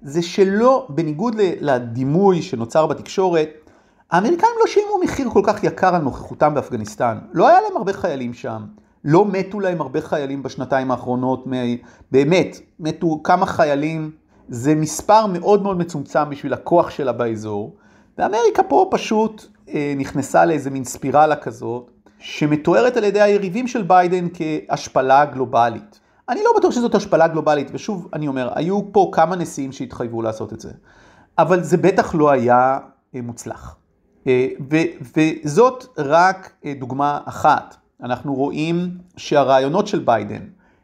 זה 0.01 0.21
שלא, 0.21 0.87
בניגוד 0.89 1.35
לדימוי 1.59 2.41
שנוצר 2.41 2.87
בתקשורת, 2.87 3.49
האמריקאים 4.11 4.51
לא 4.59 4.67
שילמו 4.67 4.99
מחיר 5.03 5.29
כל 5.29 5.41
כך 5.43 5.63
יקר 5.63 5.95
על 5.95 6.01
נוכחותם 6.01 6.53
באפגניסטן. 6.53 7.17
לא 7.33 7.47
היה 7.47 7.61
להם 7.61 7.77
הרבה 7.77 7.93
חיילים 7.93 8.33
שם. 8.33 8.61
לא 9.03 9.25
מתו 9.25 9.59
להם 9.59 9.81
הרבה 9.81 10.01
חיילים 10.01 10.43
בשנתיים 10.43 10.91
האחרונות. 10.91 11.45
באמת, 12.11 12.59
מתו 12.79 13.19
כמה 13.23 13.45
חיילים. 13.45 14.11
זה 14.49 14.75
מספר 14.75 15.25
מאוד 15.25 15.63
מאוד 15.63 15.77
מצומצם 15.77 16.29
בשביל 16.29 16.53
הכוח 16.53 16.89
שלה 16.89 17.11
באזור. 17.11 17.75
ואמריקה 18.17 18.63
פה 18.63 18.87
פשוט 18.91 19.45
אה, 19.69 19.93
נכנסה 19.97 20.45
לאיזה 20.45 20.69
מין 20.69 20.83
ספירלה 20.83 21.35
כזאת, 21.35 21.91
שמתוארת 22.19 22.97
על 22.97 23.03
ידי 23.03 23.21
היריבים 23.21 23.67
של 23.67 23.81
ביידן 23.81 24.27
כהשפלה 24.33 25.25
גלובלית. 25.25 25.99
אני 26.29 26.41
לא 26.43 26.51
בטוח 26.57 26.71
שזאת 26.71 26.95
השפלה 26.95 27.27
גלובלית, 27.27 27.67
ושוב, 27.73 28.10
אני 28.13 28.27
אומר, 28.27 28.49
היו 28.55 28.93
פה 28.93 29.10
כמה 29.13 29.36
נשיאים 29.36 29.71
שהתחייבו 29.71 30.21
לעשות 30.21 30.53
את 30.53 30.60
זה, 30.60 30.71
אבל 31.38 31.63
זה 31.63 31.77
בטח 31.77 32.15
לא 32.15 32.31
היה 32.31 32.79
אה, 33.15 33.21
מוצלח. 33.21 33.75
אה, 34.27 34.47
וזאת 35.15 35.86
רק 35.97 36.51
אה, 36.65 36.73
דוגמה 36.79 37.19
אחת. 37.25 37.75
אנחנו 38.03 38.36
רואים 38.36 38.97
שהרעיונות 39.17 39.88
של 39.88 39.99
ביידן 39.99 40.41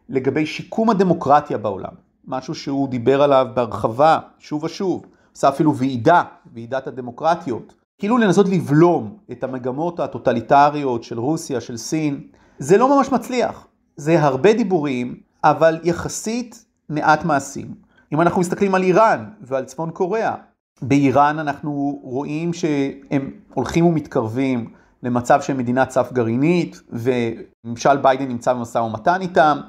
לגבי 0.09 0.45
שיקום 0.45 0.89
הדמוקרטיה 0.89 1.57
בעולם, 1.57 1.93
משהו 2.27 2.55
שהוא 2.55 2.87
דיבר 2.89 3.21
עליו 3.21 3.47
בהרחבה 3.53 4.19
שוב 4.39 4.63
ושוב, 4.63 5.05
עשה 5.35 5.49
אפילו 5.49 5.75
ועידה, 5.75 6.23
ועידת 6.53 6.87
הדמוקרטיות, 6.87 7.73
כאילו 7.97 8.17
לנסות 8.17 8.49
לבלום 8.49 9.17
את 9.31 9.43
המגמות 9.43 9.99
הטוטליטריות 9.99 11.03
של 11.03 11.19
רוסיה, 11.19 11.61
של 11.61 11.77
סין, 11.77 12.27
זה 12.59 12.77
לא 12.77 12.97
ממש 12.97 13.11
מצליח. 13.11 13.67
זה 13.95 14.23
הרבה 14.23 14.53
דיבורים, 14.53 15.19
אבל 15.44 15.80
יחסית 15.82 16.64
מעט 16.88 17.24
מעשים. 17.24 17.74
אם 18.12 18.20
אנחנו 18.20 18.40
מסתכלים 18.40 18.74
על 18.74 18.82
איראן 18.82 19.24
ועל 19.40 19.64
צפון 19.64 19.90
קוריאה, 19.90 20.34
באיראן 20.82 21.38
אנחנו 21.38 22.00
רואים 22.02 22.52
שהם 22.52 23.30
הולכים 23.54 23.86
ומתקרבים 23.86 24.70
למצב 25.02 25.42
של 25.42 25.54
מדינת 25.54 25.90
סף 25.90 26.12
גרעינית, 26.12 26.80
וממשל 26.90 27.96
ביידן 27.96 28.28
נמצא 28.28 28.52
במשא 28.52 28.78
ומתן 28.78 29.20
איתם. 29.20 29.60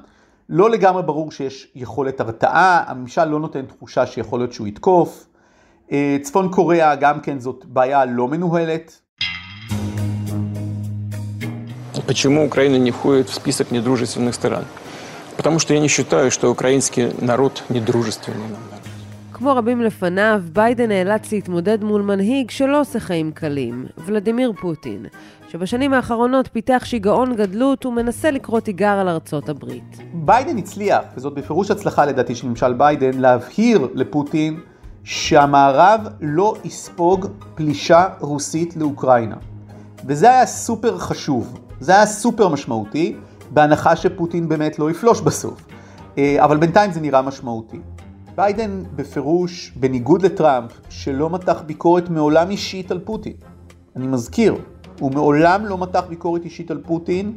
לא 0.49 0.69
לגמרי 0.69 1.04
ברור 1.04 1.32
שיש 1.32 1.71
יכולת 1.76 2.19
הרתעה, 2.19 2.84
הממשל 2.88 3.26
לא 3.26 3.39
נותן 3.39 3.65
תחושה 3.65 4.06
שיכול 4.06 4.39
להיות 4.39 4.54
שהוא 4.54 4.67
יתקוף. 4.67 5.28
אה, 5.91 6.17
צפון 6.21 6.52
קוריאה 6.52 6.95
גם 6.95 7.19
כן 7.19 7.39
זאת 7.39 7.65
בעיה 7.65 8.06
לא 8.06 8.28
מנוהלת. 8.28 8.99
Почему 12.08 12.43
Украина 12.43 12.76
не 12.76 12.91
входит 12.91 13.30
в 13.30 13.34
список 13.34 13.71
недружественных 13.71 14.36
стран? 14.36 14.65
Потому 15.38 15.60
что 15.60 15.73
я 15.73 15.80
не 15.80 15.88
считаю, 15.88 16.32
что 16.32 16.49
украинский 16.52 17.12
народ 17.21 17.63
недружественный 17.69 18.49
нам 18.54 18.63
народ. 18.71 18.84
כמו 19.34 19.56
רבים 19.56 19.82
לפניו, 19.82 20.41
ביידן 20.54 20.88
נאלץ 20.88 21.32
להתמודד 21.32 21.84
מול 21.84 22.02
מנהיג 22.02 22.52
שלא 22.52 22.82
עושה 22.82 22.99
חיים 22.99 23.32
קלים, 23.32 23.86
ולדימיר 24.06 24.54
פוטין, 24.62 25.06
שבשנים 25.49 25.93
האחרונות 25.93 26.47
פיתח 26.47 26.82
שיגעון 26.86 27.36
גדלות 27.36 27.86
ומנסה 27.86 28.32
לקרוא 28.32 28.60
תיגר 28.60 28.88
על 28.99 29.10
ארצות 29.10 29.49
הברית. 29.49 29.97
ביידן 30.13 30.58
הצליח, 30.58 31.02
וזאת 31.15 31.34
בפירוש 31.34 31.71
הצלחה 31.71 32.06
לדעתי 32.06 32.36
של 32.36 32.47
ממשל 32.47 32.73
ביידן, 32.73 33.19
להבהיר 33.19 33.88
לפוטין 33.93 34.60
שהמערב 35.04 36.02
לא 36.21 36.56
יספוג 36.63 37.28
פלישה 37.56 38.06
רוסית 38.19 38.78
לאוקראינה. 38.78 39.36
וזה 40.06 40.30
היה 40.30 40.45
סופר 40.45 40.97
חשוב, 40.97 41.60
זה 41.80 41.91
היה 41.91 42.06
סופר 42.06 42.47
משמעותי, 42.47 43.15
בהנחה 43.50 43.96
שפוטין 43.96 44.48
באמת 44.48 44.78
לא 44.78 44.90
יפלוש 44.90 45.20
בסוף. 45.20 45.66
אה, 46.18 46.44
אבל 46.44 46.56
בינתיים 46.56 46.92
זה 46.92 47.00
נראה 47.00 47.22
משמעותי. 47.22 47.78
ביידן 48.37 48.82
בפירוש, 48.96 49.72
בניגוד 49.76 50.22
לטראמפ, 50.22 50.72
שלא 50.88 51.30
מתח 51.30 51.62
ביקורת 51.66 52.11
מעולם 52.11 52.50
אישית 52.50 52.90
על 52.90 52.98
פוטין. 53.04 53.32
אני 53.96 54.06
מזכיר, 54.06 54.54
הוא 55.00 55.12
מעולם 55.12 55.66
לא 55.66 55.78
מתח 55.78 56.04
ביקורת 56.08 56.44
אישית 56.44 56.70
על 56.70 56.80
פוטין, 56.87 57.32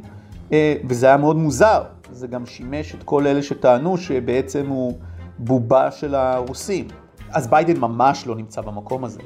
אה, 0.51 0.75
וזה 0.89 1.05
היה 1.05 1.17
מאוד 1.17 1.35
מוזר. 1.35 1.83
זה 2.11 2.27
גם 2.27 2.45
שימש 2.45 2.95
את 2.95 3.03
כל 3.03 3.27
אלה 3.27 3.43
שטענו 3.43 3.97
שבעצם 3.97 4.67
הוא 4.67 4.97
בובה 5.37 5.91
של 5.91 6.15
הרוסים. 6.15 6.87
אז 7.31 7.47
ביידן 7.47 7.77
ממש 7.77 8.27
לא 8.27 8.35
נמצא 8.35 8.61
במקום 8.61 9.03
הזה. 9.03 9.19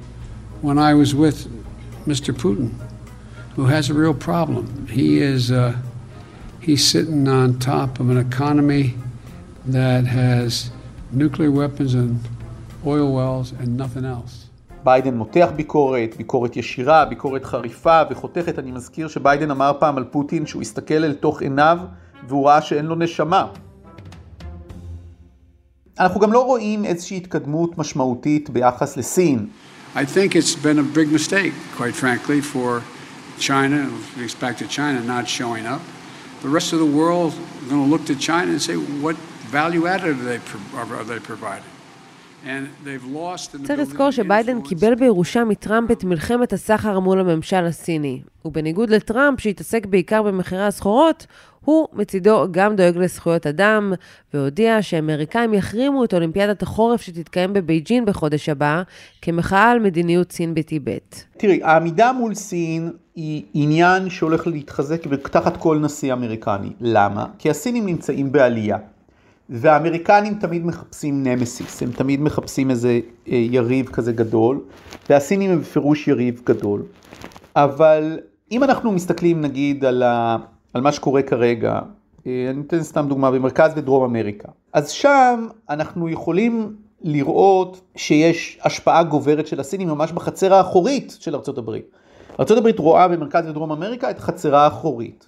When 0.63 0.77
I 0.77 0.93
was 0.93 1.13
with 1.13 1.47
Mr. 2.07 2.31
Putin, 2.33 2.69
who 3.55 3.65
has 3.65 3.89
a 3.89 3.93
real 3.93 4.13
problem, 4.13 4.65
he 4.87 5.19
is 5.19 5.51
uh, 5.51 5.73
he's 6.65 6.83
sitting 6.93 7.27
on 7.27 7.59
top 7.59 7.91
of 7.99 8.09
an 8.09 8.19
economy 8.29 8.85
that 9.77 10.03
has 10.19 10.71
nuclear 11.11 11.51
weapons 11.51 11.93
and 11.93 12.19
oil 12.93 13.07
wells 13.17 13.47
and 13.61 13.77
nothing 13.77 14.05
else. 14.05 14.49
ביידן 14.83 15.13
מותח 15.17 15.49
ביקורת, 15.55 16.15
ביקורת 16.17 16.57
ישירה, 16.57 17.05
ביקורת 17.05 17.45
חריפה 17.45 18.01
וחותכת. 18.09 18.59
אני 18.59 18.71
מזכיר 18.71 19.07
שביידן 19.07 19.51
אמר 19.51 19.71
פעם 19.79 19.97
על 19.97 20.03
פוטין 20.03 20.45
שהוא 20.45 20.61
הסתכל 20.61 21.03
אל 21.03 21.13
תוך 21.13 21.41
עיניו 21.41 21.79
והוא 22.27 22.47
ראה 22.47 22.61
שאין 22.61 22.85
לו 22.85 22.95
נשמה. 22.95 23.47
אנחנו 25.99 26.19
גם 26.19 26.33
לא 26.33 26.45
רואים 26.45 26.85
איזושהי 26.85 27.17
התקדמות 27.17 27.77
משמעותית 27.77 28.49
ביחס 28.49 28.97
לסין. 28.97 29.47
I 29.95 29.97
think 29.97 30.35
it's 30.35 30.55
been 30.55 30.79
a 30.79 30.97
big 30.97 31.07
mistake, 31.07 31.53
quite 31.77 31.95
frankly, 31.95 32.41
for 32.41 32.81
China, 33.39 33.89
with 33.95 34.17
respect 34.17 34.59
to 34.59 34.67
China 34.67 34.99
not 35.01 35.27
showing 35.27 35.65
up. 35.65 35.81
The 36.41 36.49
rest 36.49 36.73
of 36.73 36.79
the 36.79 36.85
world 36.85 37.33
is 37.61 37.69
going 37.69 37.83
to 37.85 37.91
look 37.93 38.05
to 38.05 38.15
China 38.15 38.51
and 38.51 38.61
say, 38.61 38.75
what 38.75 39.15
value 39.59 39.87
added 39.87 40.09
are 40.19 40.25
they, 40.31 40.39
pro- 40.39 40.97
are 40.97 41.03
they 41.03 41.19
providing? 41.19 41.71
And 42.45 42.69
they've 42.83 43.03
lost 43.03 43.55
in 43.55 43.61
the 43.61 43.67
צריך 43.67 43.79
לזכור 43.79 44.11
שביידן 44.11 44.61
קיבל 44.61 44.95
בירושה 44.95 45.43
מטראמפ 45.43 45.91
את 45.91 46.03
מלחמת 46.03 46.53
הסחר 46.53 46.99
מול 46.99 47.19
הממשל 47.19 47.65
הסיני. 47.65 48.21
ובניגוד 48.45 48.89
לטראמפ, 48.89 49.39
שהתעסק 49.39 49.85
בעיקר 49.85 50.21
במחירי 50.21 50.65
הסחורות, 50.65 51.25
הוא 51.65 51.87
מצידו 51.93 52.45
גם 52.51 52.75
דואג 52.75 52.97
לזכויות 52.97 53.47
אדם, 53.47 53.93
והודיע 54.33 54.81
שהאמריקאים 54.81 55.53
יחרימו 55.53 56.03
את 56.03 56.13
אולימפיאדת 56.13 56.61
החורף 56.63 57.01
שתתקיים 57.01 57.53
בבייג'ין 57.53 58.05
בחודש 58.05 58.49
הבא, 58.49 58.83
כמחאה 59.21 59.71
על 59.71 59.79
מדיניות 59.79 60.31
סין 60.31 60.53
בטיבט. 60.53 61.23
תראי, 61.37 61.63
העמידה 61.63 62.11
מול 62.11 62.35
סין 62.35 62.91
היא 63.15 63.43
עניין 63.53 64.09
שהולך 64.09 64.47
להתחזק 64.47 65.07
תחת 65.31 65.57
כל 65.57 65.77
נשיא 65.77 66.13
אמריקני. 66.13 66.69
למה? 66.81 67.25
כי 67.39 67.49
הסינים 67.49 67.85
נמצאים 67.85 68.31
בעלייה. 68.31 68.77
והאמריקנים 69.49 70.33
תמיד 70.33 70.65
מחפשים 70.65 71.23
נמסיס, 71.23 71.83
הם 71.83 71.91
תמיד 71.91 72.21
מחפשים 72.21 72.71
איזה 72.71 72.99
אה, 73.27 73.35
יריב 73.35 73.87
כזה 73.87 74.11
גדול, 74.11 74.61
והסינים 75.09 75.51
הם 75.51 75.59
בפירוש 75.59 76.07
יריב 76.07 76.41
גדול. 76.45 76.83
אבל 77.55 78.19
אם 78.51 78.63
אנחנו 78.63 78.91
מסתכלים 78.91 79.41
נגיד 79.41 79.85
על, 79.85 80.03
ה, 80.03 80.37
על 80.73 80.81
מה 80.81 80.91
שקורה 80.91 81.21
כרגע, 81.21 81.79
אה, 82.27 82.47
אני 82.49 82.61
אתן 82.67 82.83
סתם 82.83 83.05
דוגמה, 83.09 83.31
במרכז 83.31 83.71
ודרום 83.75 84.03
אמריקה, 84.03 84.47
אז 84.73 84.89
שם 84.89 85.47
אנחנו 85.69 86.09
יכולים 86.09 86.75
לראות 87.01 87.81
שיש 87.95 88.59
השפעה 88.63 89.03
גוברת 89.03 89.47
של 89.47 89.59
הסינים 89.59 89.87
ממש 89.87 90.11
בחצר 90.11 90.53
האחורית 90.53 91.17
של 91.19 91.35
ארה"ב. 91.35 91.71
ארה"ב 92.39 92.79
רואה 92.79 93.07
במרכז 93.07 93.47
ודרום 93.47 93.71
אמריקה 93.71 94.09
את 94.09 94.19
חצרה 94.19 94.63
האחורית. 94.63 95.27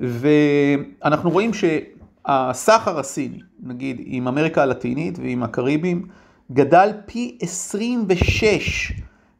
ואנחנו 0.00 1.30
רואים 1.30 1.50
שהסחר 1.54 2.98
הסיני, 2.98 3.38
נגיד 3.62 4.00
עם 4.04 4.28
אמריקה 4.28 4.62
הלטינית 4.62 5.18
ועם 5.18 5.42
הקריבים, 5.42 6.06
גדל 6.52 6.92
פי 7.06 7.38
26 7.40 8.92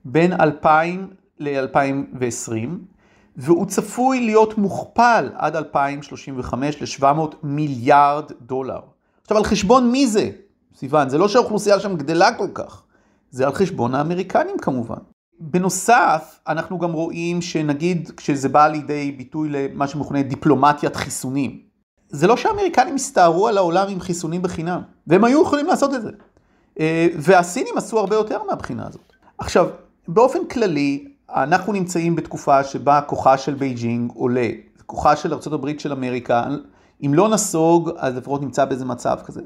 בין 0.05 0.33
2000 0.33 1.11
ל-2020, 1.39 2.53
והוא 3.37 3.67
צפוי 3.67 4.21
להיות 4.21 4.59
מוכפל 4.59 5.31
עד 5.35 5.57
2035 5.57 7.01
ל-700 7.01 7.21
מיליארד 7.43 8.33
דולר. 8.41 8.81
עכשיו, 9.23 9.37
על 9.37 9.45
חשבון 9.45 9.91
מי 9.91 10.07
זה? 10.07 10.31
סיוון, 10.75 11.09
זה 11.09 11.19
לא 11.19 11.29
שהאוכלוסייה 11.29 11.81
שם 11.81 11.97
גדלה 11.97 12.33
כל 12.33 12.49
כך, 12.55 12.83
זה 13.31 13.47
על 13.47 13.53
חשבון 13.53 13.95
האמריקנים 13.95 14.59
כמובן. 14.59 14.99
בנוסף, 15.41 16.41
אנחנו 16.49 16.79
גם 16.79 16.93
רואים 16.93 17.43
שנגיד 17.43 18.11
כשזה 18.17 18.49
בא 18.49 18.69
לידי 18.69 19.13
ביטוי 19.13 19.49
למה 19.49 19.87
שמכונה 19.87 20.23
דיפלומטיית 20.23 20.97
חיסונים, 20.97 21.61
זה 22.11 22.27
לא 22.27 22.37
שהאמריקנים 22.37 22.95
הסתערו 22.95 23.49
על 23.49 23.59
העולם 23.59 23.89
עם 23.89 24.01
חיסונים 24.01 24.43
בחינם, 24.43 24.81
והם 25.07 25.25
היו 25.25 25.43
יכולים 25.43 25.67
לעשות 25.67 25.95
את 25.95 26.03
זה. 26.03 26.11
אה, 26.81 27.07
והסינים 27.17 27.75
עשו 27.77 27.99
הרבה 27.99 28.17
יותר 28.17 28.43
מהבחינה 28.45 28.87
הזאת. 28.87 29.13
עכשיו, 29.39 29.69
באופן 30.09 30.39
כללי, 30.51 31.09
אנחנו 31.31 31.73
נמצאים 31.73 32.17
בתקופה 32.17 32.65
שבה 32.65 33.01
כוחה 33.01 33.39
של 33.39 33.55
בייג'ינג 33.55 34.13
עולה, 34.15 34.49
כוחה 34.87 35.17
של 35.17 35.35
ארה"ב 35.35 35.79
של 35.79 35.93
אמריקה, 35.93 36.45
אם 37.07 37.15
לא 37.15 37.29
נסוג, 37.29 37.91
אז 37.97 38.17
לפחות 38.17 38.43
נמצא 38.43 38.65
באיזה 38.65 38.85
מצב 38.85 39.19
כזה, 39.25 39.41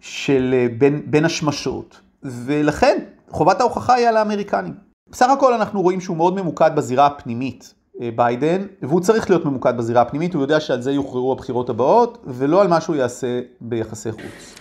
של 0.00 0.50
אה, 0.54 0.66
בין, 0.78 1.02
בין 1.06 1.24
השמשות, 1.24 2.00
ולכן 2.22 2.98
חובת 3.30 3.60
ההוכחה 3.60 3.94
היא 3.94 4.08
על 4.08 4.16
האמריקנים. 4.16 4.83
בסך 5.14 5.30
הכל 5.30 5.54
אנחנו 5.54 5.82
רואים 5.82 6.00
שהוא 6.00 6.16
מאוד 6.16 6.34
ממוקד 6.34 6.70
בזירה 6.76 7.06
הפנימית, 7.06 7.74
אה, 8.00 8.08
ביידן, 8.16 8.66
והוא 8.82 9.00
צריך 9.00 9.30
להיות 9.30 9.44
ממוקד 9.44 9.76
בזירה 9.76 10.02
הפנימית, 10.02 10.34
הוא 10.34 10.42
יודע 10.42 10.60
שעל 10.60 10.82
זה 10.82 10.92
יוכרעו 10.92 11.32
הבחירות 11.32 11.70
הבאות, 11.70 12.24
ולא 12.26 12.62
על 12.62 12.68
מה 12.68 12.80
שהוא 12.80 12.96
יעשה 12.96 13.40
ביחסי 13.60 14.12
חוץ. 14.12 14.54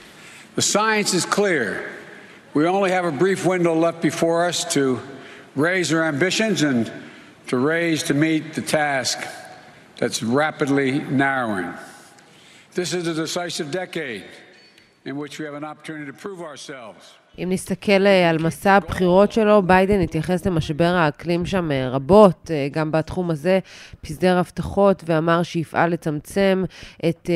The 0.58 0.62
science 0.62 1.14
is 1.14 1.26
clear. 1.26 1.82
We 2.54 2.68
only 2.68 2.92
have 2.92 3.06
a 3.06 3.12
brief 3.12 3.46
window 3.46 3.74
left 3.74 4.02
before 4.02 4.46
us 4.50 4.64
to 4.76 5.00
raise 5.56 5.92
our 5.92 6.04
ambitions 6.04 6.62
and 6.62 6.92
to 7.48 7.58
raise 7.58 8.04
to 8.04 8.14
meet 8.14 8.54
the 8.54 8.62
task 8.62 9.18
that's 10.00 10.22
rapidly 10.22 10.92
narrowing. 11.24 11.74
This 12.76 12.94
is 12.94 13.08
a 13.08 13.16
decisive 13.26 13.72
decade 13.72 14.26
in 15.06 15.14
which 15.22 15.40
we 15.40 15.46
have 15.46 15.56
an 15.56 15.64
opportunity 15.72 16.06
to 16.12 16.18
prove 16.26 16.42
ourselves 16.42 17.04
אם 17.38 17.50
נסתכל 17.52 18.06
אה, 18.06 18.30
על 18.30 18.38
מסע 18.38 18.72
הבחירות 18.72 19.32
שלו, 19.32 19.62
ביידן 19.62 20.02
התייחס 20.02 20.46
למשבר 20.46 20.94
האקלים 20.96 21.46
שם 21.46 21.72
אה, 21.72 21.90
רבות, 21.90 22.52
אה, 22.54 22.68
גם 22.72 22.92
בתחום 22.92 23.32
הזה, 23.32 23.60
פיזר 24.02 24.38
הבטחות 24.38 25.04
ואמר 25.06 25.44
שיפעל 25.44 25.92
לצמצם 25.92 26.64
את 27.10 27.30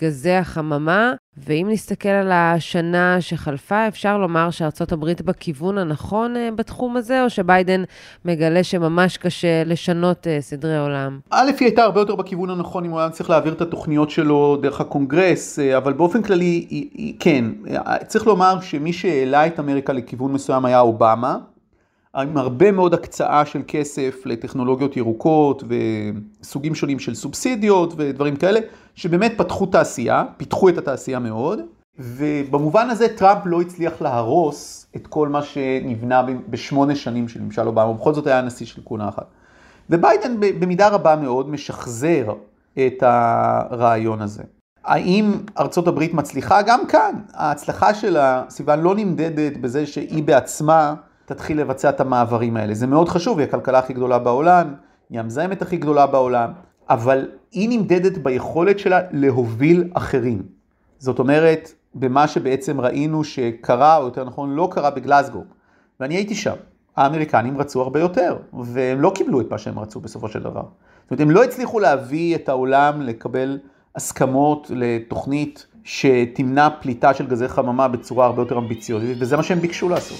גזי 0.00 0.32
החממה. 0.32 1.12
ואם 1.46 1.66
נסתכל 1.70 2.08
על 2.08 2.32
השנה 2.32 3.20
שחלפה, 3.20 3.88
אפשר 3.88 4.18
לומר 4.18 4.50
שארצות 4.50 4.92
הברית 4.92 5.22
בכיוון 5.22 5.78
הנכון 5.78 6.34
בתחום 6.56 6.96
הזה, 6.96 7.24
או 7.24 7.30
שביידן 7.30 7.82
מגלה 8.24 8.64
שממש 8.64 9.16
קשה 9.16 9.64
לשנות 9.64 10.26
סדרי 10.40 10.78
עולם? 10.78 11.18
א', 11.30 11.50
היא 11.60 11.66
הייתה 11.66 11.82
הרבה 11.82 12.00
יותר 12.00 12.14
בכיוון 12.14 12.50
הנכון 12.50 12.84
אם 12.84 12.90
הוא 12.90 13.00
היה 13.00 13.10
צריך 13.10 13.30
להעביר 13.30 13.52
את 13.52 13.60
התוכניות 13.60 14.10
שלו 14.10 14.58
דרך 14.62 14.80
הקונגרס, 14.80 15.58
אבל 15.58 15.92
באופן 15.92 16.22
כללי, 16.22 16.88
כן. 17.20 17.44
צריך 18.06 18.26
לומר 18.26 18.60
שמי 18.60 18.92
שהעלה 18.92 19.38
העלה 19.38 19.54
את 19.54 19.60
אמריקה 19.60 19.92
לכיוון 19.92 20.32
מסוים 20.32 20.64
היה 20.64 20.80
אובמה, 20.80 21.38
עם 22.14 22.36
הרבה 22.36 22.72
מאוד 22.72 22.94
הקצאה 22.94 23.46
של 23.46 23.60
כסף 23.68 24.22
לטכנולוגיות 24.24 24.96
ירוקות 24.96 25.62
וסוגים 26.42 26.74
שונים 26.74 26.98
של 26.98 27.14
סובסידיות 27.14 27.94
ודברים 27.96 28.36
כאלה, 28.36 28.60
שבאמת 28.98 29.34
פתחו 29.36 29.66
תעשייה, 29.66 30.24
פיתחו 30.36 30.68
את 30.68 30.78
התעשייה 30.78 31.18
מאוד, 31.18 31.60
ובמובן 31.98 32.90
הזה 32.90 33.08
טראמפ 33.16 33.42
לא 33.44 33.60
הצליח 33.60 34.02
להרוס 34.02 34.86
את 34.96 35.06
כל 35.06 35.28
מה 35.28 35.42
שנבנה 35.42 36.22
בשמונה 36.50 36.96
שנים 36.96 37.28
של 37.28 37.42
ממשל 37.42 37.66
אובמה, 37.66 37.86
ובכל 37.86 38.14
זאת 38.14 38.26
היה 38.26 38.38
הנשיא 38.38 38.66
של 38.66 38.82
כהונה 38.86 39.08
אחת. 39.08 39.26
וביידן 39.90 40.36
במידה 40.40 40.88
רבה 40.88 41.16
מאוד 41.16 41.50
משחזר 41.50 42.32
את 42.74 43.02
הרעיון 43.02 44.22
הזה. 44.22 44.42
האם 44.84 45.32
ארצות 45.58 45.88
הברית 45.88 46.14
מצליחה? 46.14 46.62
גם 46.62 46.80
כאן. 46.88 47.12
ההצלחה 47.34 47.94
שלה, 47.94 48.44
סיוון, 48.48 48.80
לא 48.80 48.94
נמדדת 48.94 49.56
בזה 49.56 49.86
שהיא 49.86 50.24
בעצמה 50.24 50.94
תתחיל 51.24 51.60
לבצע 51.60 51.88
את 51.88 52.00
המעברים 52.00 52.56
האלה. 52.56 52.74
זה 52.74 52.86
מאוד 52.86 53.08
חשוב, 53.08 53.38
היא 53.38 53.48
הכלכלה 53.48 53.78
הכי 53.78 53.92
גדולה 53.92 54.18
בעולם, 54.18 54.74
היא 55.10 55.20
המזהמת 55.20 55.62
הכי 55.62 55.76
גדולה 55.76 56.06
בעולם, 56.06 56.50
אבל 56.88 57.28
היא 57.52 57.68
נמדדת 57.68 58.18
ביכולת 58.18 58.78
שלה 58.78 59.00
להוביל 59.10 59.90
אחרים. 59.94 60.42
זאת 60.98 61.18
אומרת, 61.18 61.72
במה 61.94 62.28
שבעצם 62.28 62.80
ראינו 62.80 63.24
שקרה, 63.24 63.96
או 63.96 64.04
יותר 64.04 64.24
נכון 64.24 64.54
לא 64.54 64.68
קרה 64.72 64.90
בגלסגו. 64.90 65.44
ואני 66.00 66.14
הייתי 66.14 66.34
שם. 66.34 66.54
האמריקנים 66.96 67.58
רצו 67.58 67.82
הרבה 67.82 68.00
יותר, 68.00 68.36
והם 68.52 69.00
לא 69.00 69.12
קיבלו 69.14 69.40
את 69.40 69.50
מה 69.50 69.58
שהם 69.58 69.78
רצו 69.78 70.00
בסופו 70.00 70.28
של 70.28 70.40
דבר. 70.40 70.62
זאת 71.02 71.10
אומרת, 71.10 71.20
הם 71.20 71.30
לא 71.30 71.44
הצליחו 71.44 71.80
להביא 71.80 72.34
את 72.34 72.48
העולם 72.48 73.02
לקבל 73.02 73.58
הסכמות 73.96 74.70
לתוכנית 74.74 75.66
שתמנע 75.84 76.68
פליטה 76.80 77.14
של 77.14 77.26
גזי 77.26 77.48
חממה 77.48 77.88
בצורה 77.88 78.26
הרבה 78.26 78.42
יותר 78.42 78.58
אמביציוזית, 78.58 79.16
וזה 79.20 79.36
מה 79.36 79.42
שהם 79.42 79.58
ביקשו 79.58 79.88
לעשות. 79.88 80.18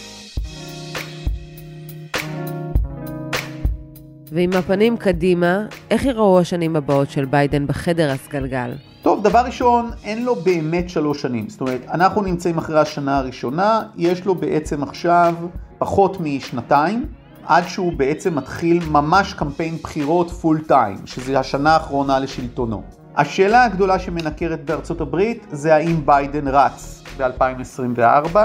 ועם 4.33 4.53
הפנים 4.53 4.97
קדימה, 4.97 5.67
איך 5.91 6.05
יראו 6.05 6.41
השנים 6.41 6.77
הבאות 6.77 7.11
של 7.11 7.25
ביידן 7.25 7.67
בחדר 7.67 8.11
הסגלגל? 8.11 8.75
טוב, 9.03 9.23
דבר 9.25 9.38
ראשון, 9.38 9.91
אין 10.05 10.25
לו 10.25 10.35
באמת 10.35 10.91
שלוש 10.91 11.23
שנים. 11.23 11.49
זאת 11.49 11.61
אומרת, 11.61 11.81
אנחנו 11.93 12.23
נמצאים 12.23 12.59
אחרי 12.59 12.81
השנה 12.81 13.19
הראשונה, 13.19 13.83
יש 13.97 14.25
לו 14.25 14.35
בעצם 14.35 14.83
עכשיו 14.83 15.35
פחות 15.79 16.17
משנתיים, 16.21 17.07
עד 17.47 17.64
שהוא 17.69 17.93
בעצם 17.93 18.35
מתחיל 18.35 18.85
ממש 18.91 19.35
קמפיין 19.35 19.77
בחירות 19.83 20.31
full 20.31 20.61
time, 20.69 20.97
שזה 21.07 21.38
השנה 21.38 21.75
האחרונה 21.75 22.19
לשלטונו. 22.19 22.83
השאלה 23.17 23.64
הגדולה 23.64 23.99
שמנקרת 23.99 24.64
בארצות 24.64 25.01
הברית 25.01 25.47
זה 25.51 25.75
האם 25.75 26.07
ביידן 26.07 26.49
רץ 26.49 27.03
ב-2024. 27.19 28.37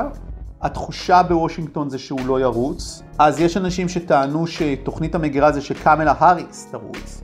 התחושה 0.61 1.23
בוושינגטון 1.23 1.89
זה 1.89 1.99
שהוא 1.99 2.27
לא 2.27 2.39
ירוץ. 2.41 3.02
אז 3.19 3.39
יש 3.39 3.57
אנשים 3.57 3.89
שטענו 3.89 4.47
שתוכנית 4.47 5.15
המגירה 5.15 5.51
זה 5.51 5.61
שקמלה 5.61 6.13
האריס 6.17 6.67
תרוץ. 6.71 7.21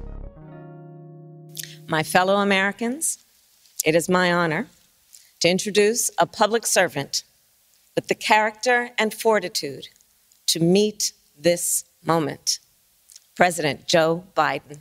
My 1.88 2.04
fellow 2.04 2.38
Americans, 2.48 3.18
it 3.86 3.96
is 3.96 4.10
my 4.10 4.32
honor 4.32 4.68
to 5.42 5.50
introduce 5.50 6.12
a 6.20 6.26
public 6.26 6.66
servant 6.68 7.24
with 7.96 8.08
the 8.08 8.16
character 8.30 8.90
and 9.00 9.14
fortitude 9.14 9.86
to 10.52 10.60
meet 10.60 11.02
this 11.48 11.84
moment. 12.06 12.60
President 13.36 13.88
Joe 13.88 14.24
Biden. 14.38 14.78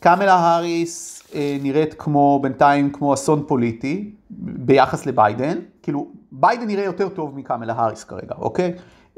קמלה 0.00 0.34
האריס 0.34 1.22
אה, 1.34 1.56
נראית 1.60 1.94
כמו, 1.94 2.38
בינתיים 2.42 2.92
כמו 2.92 3.14
אסון 3.14 3.44
פוליטי 3.48 4.10
ביחס 4.30 5.06
לביידן. 5.06 5.58
כאילו, 5.82 6.12
ביידן 6.32 6.66
נראה 6.66 6.84
יותר 6.84 7.08
טוב 7.08 7.38
מקמלה 7.38 7.72
האריס 7.72 8.04
כרגע, 8.04 8.34
אוקיי? 8.38 8.72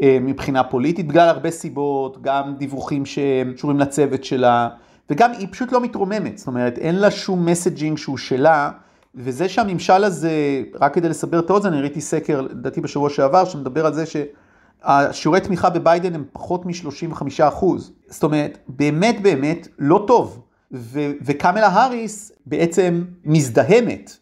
אה, 0.05 0.19
מבחינה 0.21 0.65
פוליטית, 0.65 1.09
בגלל 1.09 1.29
הרבה 1.29 1.51
סיבות, 1.51 2.23
גם 2.23 2.55
דיווחים 2.59 3.07
שקשורים 3.07 3.79
לצוות 3.79 4.25
שלה, 4.25 4.69
וגם 5.11 5.33
היא 5.39 5.49
פשוט 5.51 5.73
לא 5.73 5.81
מתרוממת, 5.81 6.39
זאת 6.39 6.47
אומרת, 6.47 6.79
אין 6.79 6.95
לה 6.95 7.11
שום 7.11 7.47
מסג'ינג 7.47 7.99
שהוא 7.99 8.17
שלה, 8.17 8.71
וזה 9.15 9.49
שהממשל 9.49 10.05
הזה, 10.05 10.63
רק 10.81 10.95
כדי 10.95 11.09
לסבר 11.09 11.39
את 11.39 11.51
האוזן, 11.51 11.73
אני 11.73 11.81
ראיתי 11.81 12.01
סקר, 12.01 12.41
לדעתי 12.41 12.81
בשבוע 12.81 13.11
שעבר, 13.11 13.45
שמדבר 13.45 13.87
על 13.87 13.95
זה 13.95 14.05
שהשיעורי 14.07 15.41
תמיכה 15.41 15.71
בביידן 15.71 16.15
הם 16.15 16.25
פחות 16.33 16.67
מ-35 16.67 17.23
אחוז. 17.49 17.93
זאת 18.09 18.23
אומרת, 18.23 18.59
באמת 18.69 19.23
באמת 19.23 19.69
לא 19.79 20.05
טוב. 20.07 20.41
ו- 20.73 21.13
וקמלה 21.23 21.67
האריס 21.67 22.33
בעצם 22.47 23.05
מזדהמת 23.25 24.17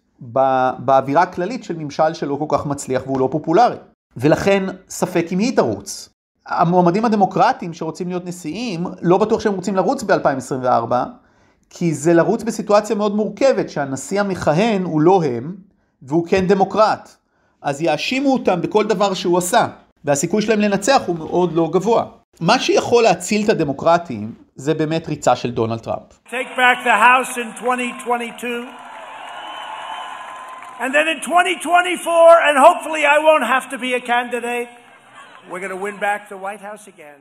באווירה 0.79 1.23
הכללית 1.23 1.65
של 1.65 1.77
ממשל 1.77 2.15
שלא 2.15 2.37
כל 2.39 2.59
כך 2.59 2.67
מצליח 2.67 3.03
והוא 3.07 3.21
לא 3.21 3.29
פופולרי. 3.33 3.77
ולכן 4.17 4.67
ספק 4.89 5.27
אם 5.33 5.39
היא 5.39 5.57
תרוץ. 5.57 6.09
המועמדים 6.47 7.05
הדמוקרטיים 7.05 7.75
שרוצים 7.75 8.09
להיות 8.09 8.27
נשיאים, 8.27 8.87
לא 9.03 9.19
בטוח 9.19 9.41
שהם 9.41 9.55
רוצים 9.55 9.77
לרוץ 9.77 10.03
ב-2024, 10.03 10.93
כי 11.71 11.95
זה 11.95 12.15
לרוץ 12.15 12.43
בסיטואציה 12.43 12.97
מאוד 12.97 13.17
מורכבת, 13.17 13.71
שהנשיא 13.71 14.21
המכהן 14.21 14.83
הוא 14.83 15.01
לא 15.01 15.23
הם, 15.25 15.55
והוא 16.03 16.27
כן 16.27 16.47
דמוקרט. 16.47 17.17
אז 17.63 17.83
יאשימו 17.83 18.33
אותם 18.33 18.61
בכל 18.61 18.85
דבר 18.85 19.15
שהוא 19.15 19.39
עשה, 19.39 19.67
והסיכוי 20.05 20.43
שלהם 20.43 20.61
לנצח 20.61 21.03
הוא 21.07 21.17
מאוד 21.17 21.53
לא 21.53 21.71
גבוה. 21.73 22.05
מה 22.41 22.59
שיכול 22.59 23.03
להציל 23.03 23.45
את 23.45 23.49
הדמוקרטים 23.49 24.35
זה 24.55 24.75
באמת 24.75 25.09
ריצה 25.09 25.37
של 25.37 25.51
דונלד 25.51 25.79
טראמפ. 25.79 26.19
Take 26.27 26.57
back 26.57 26.85
the 26.85 26.97
House 26.97 27.37
in 27.37 27.65
2022. 27.65 28.82
And 30.83 30.93
then 30.93 31.07
in 31.07 31.21
2024, 31.21 32.43
and 32.47 32.59
hopefully 32.59 33.03
I 33.07 33.19
won't 33.27 33.47
have 33.55 33.71
to 33.71 33.79
be 33.79 33.91
a 33.95 34.01
candidate, 34.01 34.69
we're 35.49 35.61
going 35.61 35.77
to 35.79 35.83
win 35.87 35.97
back 36.01 36.29
the 36.29 36.37
White 36.37 36.61
House 36.61 36.89
again. 36.89 37.21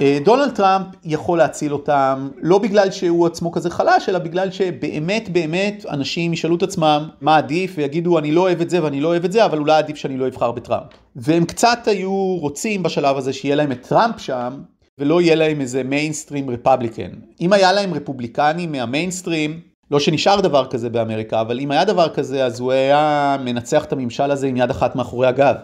אה, 0.00 0.18
דונלד 0.24 0.54
טראמפ 0.54 0.86
יכול 1.04 1.38
להציל 1.38 1.72
אותם, 1.72 2.28
לא 2.42 2.58
בגלל 2.58 2.90
שהוא 2.90 3.26
עצמו 3.26 3.52
כזה 3.52 3.70
חלש, 3.70 4.08
אלא 4.08 4.18
בגלל 4.18 4.50
שבאמת 4.50 5.28
באמת 5.28 5.86
אנשים 5.90 6.32
ישאלו 6.32 6.56
את 6.56 6.62
עצמם 6.62 7.08
מה 7.20 7.36
עדיף 7.36 7.72
ויגידו 7.76 8.18
אני 8.18 8.32
לא 8.32 8.40
אוהב 8.40 8.60
את 8.60 8.70
זה 8.70 8.84
ואני 8.84 9.00
לא 9.00 9.08
אוהב 9.08 9.24
את 9.24 9.32
זה, 9.32 9.44
אבל 9.44 9.58
אולי 9.58 9.78
עדיף 9.78 9.96
שאני 9.96 10.16
לא 10.16 10.28
אבחר 10.28 10.52
בטראמפ. 10.52 10.90
והם 11.16 11.44
קצת 11.44 11.78
היו 11.86 12.36
רוצים 12.40 12.82
בשלב 12.82 13.16
הזה 13.16 13.32
שיהיה 13.32 13.54
להם 13.54 13.72
את 13.72 13.86
טראמפ 13.88 14.20
שם, 14.20 14.52
ולא 14.98 15.20
יהיה 15.20 15.34
להם 15.34 15.60
איזה 15.60 15.82
מיינסטרים 15.82 16.50
רפובליקן. 16.50 17.10
אם 17.40 17.52
היה 17.52 17.72
להם 17.72 17.94
רפובליקני 17.94 18.66
מהמיינסטרים, 18.66 19.60
לא 19.90 20.00
שנשאר 20.00 20.40
דבר 20.40 20.66
כזה 20.66 20.90
באמריקה, 20.90 21.40
אבל 21.40 21.60
אם 21.60 21.70
היה 21.70 21.84
דבר 21.84 22.08
כזה 22.08 22.44
אז 22.44 22.60
הוא 22.60 22.72
היה 22.72 23.36
מנצח 23.44 23.84
את 23.84 23.92
הממשל 23.92 24.30
הזה 24.30 24.46
עם 24.46 24.56
יד 24.56 24.70
אחת 24.70 24.96
מאחורי 24.96 25.26
הגב. 25.26 25.54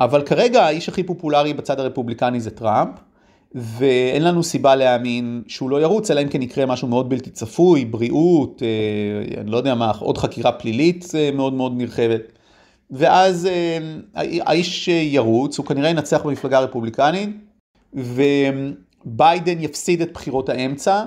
אבל 0.00 0.22
כרגע 0.22 0.64
האיש 0.64 0.88
הכי 0.88 1.02
פופולרי 1.02 1.54
בצד 1.54 1.80
הרפובליקני 1.80 2.40
זה 2.40 2.50
טראמפ. 2.50 2.98
ואין 3.54 4.24
לנו 4.24 4.42
סיבה 4.42 4.74
להאמין 4.74 5.42
שהוא 5.46 5.70
לא 5.70 5.82
ירוץ, 5.82 6.10
אלא 6.10 6.22
אם 6.22 6.28
כן 6.28 6.42
יקרה 6.42 6.66
משהו 6.66 6.88
מאוד 6.88 7.08
בלתי 7.08 7.30
צפוי, 7.30 7.84
בריאות, 7.84 8.62
אה, 8.62 9.40
אני 9.40 9.50
לא 9.50 9.56
יודע 9.56 9.74
מה, 9.74 9.92
עוד 10.00 10.18
חקירה 10.18 10.52
פלילית 10.52 11.04
אה, 11.14 11.30
מאוד 11.34 11.52
מאוד 11.52 11.72
נרחבת. 11.76 12.20
ואז 12.90 13.46
אה, 13.46 13.78
האיש 14.46 14.88
ירוץ, 14.88 15.58
הוא 15.58 15.66
כנראה 15.66 15.90
ינצח 15.90 16.22
במפלגה 16.22 16.58
הרפובליקנית, 16.58 17.30
וביידן 17.94 19.60
יפסיד 19.60 20.00
את 20.00 20.12
בחירות 20.12 20.48
האמצע. 20.48 21.04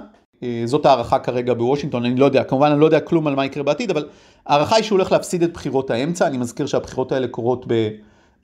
זאת 0.65 0.86
הערכה 0.86 1.19
כרגע 1.19 1.54
בוושינגטון, 1.54 2.06
אני 2.06 2.15
לא 2.15 2.26
יודע, 2.26 2.43
כמובן 2.43 2.71
אני 2.71 2.80
לא 2.80 2.86
יודע 2.86 3.00
כלום 3.00 3.28
על 3.28 3.36
מה 3.36 3.45
יקרה 3.45 3.63
בעתיד, 3.63 3.91
אבל 3.91 4.06
ההערכה 4.45 4.76
היא 4.76 4.84
שהוא 4.84 4.97
הולך 4.97 5.12
להפסיד 5.12 5.43
את 5.43 5.54
בחירות 5.54 5.91
האמצע, 5.91 6.28
אני 6.28 6.38
מזכיר 6.38 6.65
שהבחירות 6.65 7.12
האלה 7.12 7.28
קורות 7.28 7.65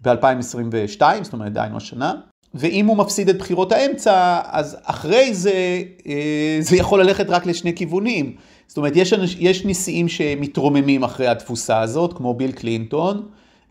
ב-2022, 0.04 1.02
זאת 1.22 1.34
אומרת 1.34 1.54
דהיינו 1.54 1.78
השנה. 1.78 2.14
ואם 2.54 2.86
הוא 2.86 2.98
מפסיד 2.98 3.30
את 3.30 3.38
בחירות 3.38 3.72
האמצע, 3.72 4.40
אז 4.46 4.78
אחרי 4.84 5.34
זה, 5.34 5.82
אה, 6.08 6.58
זה 6.60 6.76
יכול 6.76 7.02
ללכת 7.02 7.30
רק 7.30 7.46
לשני 7.46 7.76
כיוונים. 7.76 8.36
זאת 8.68 8.78
אומרת, 8.78 8.94
יש, 8.96 9.14
יש 9.40 9.66
נשיאים 9.66 10.08
שמתרוממים 10.08 11.04
אחרי 11.04 11.28
התבוסה 11.28 11.80
הזאת, 11.80 12.14
כמו 12.14 12.34
ביל 12.34 12.52
קלינטון 12.52 13.28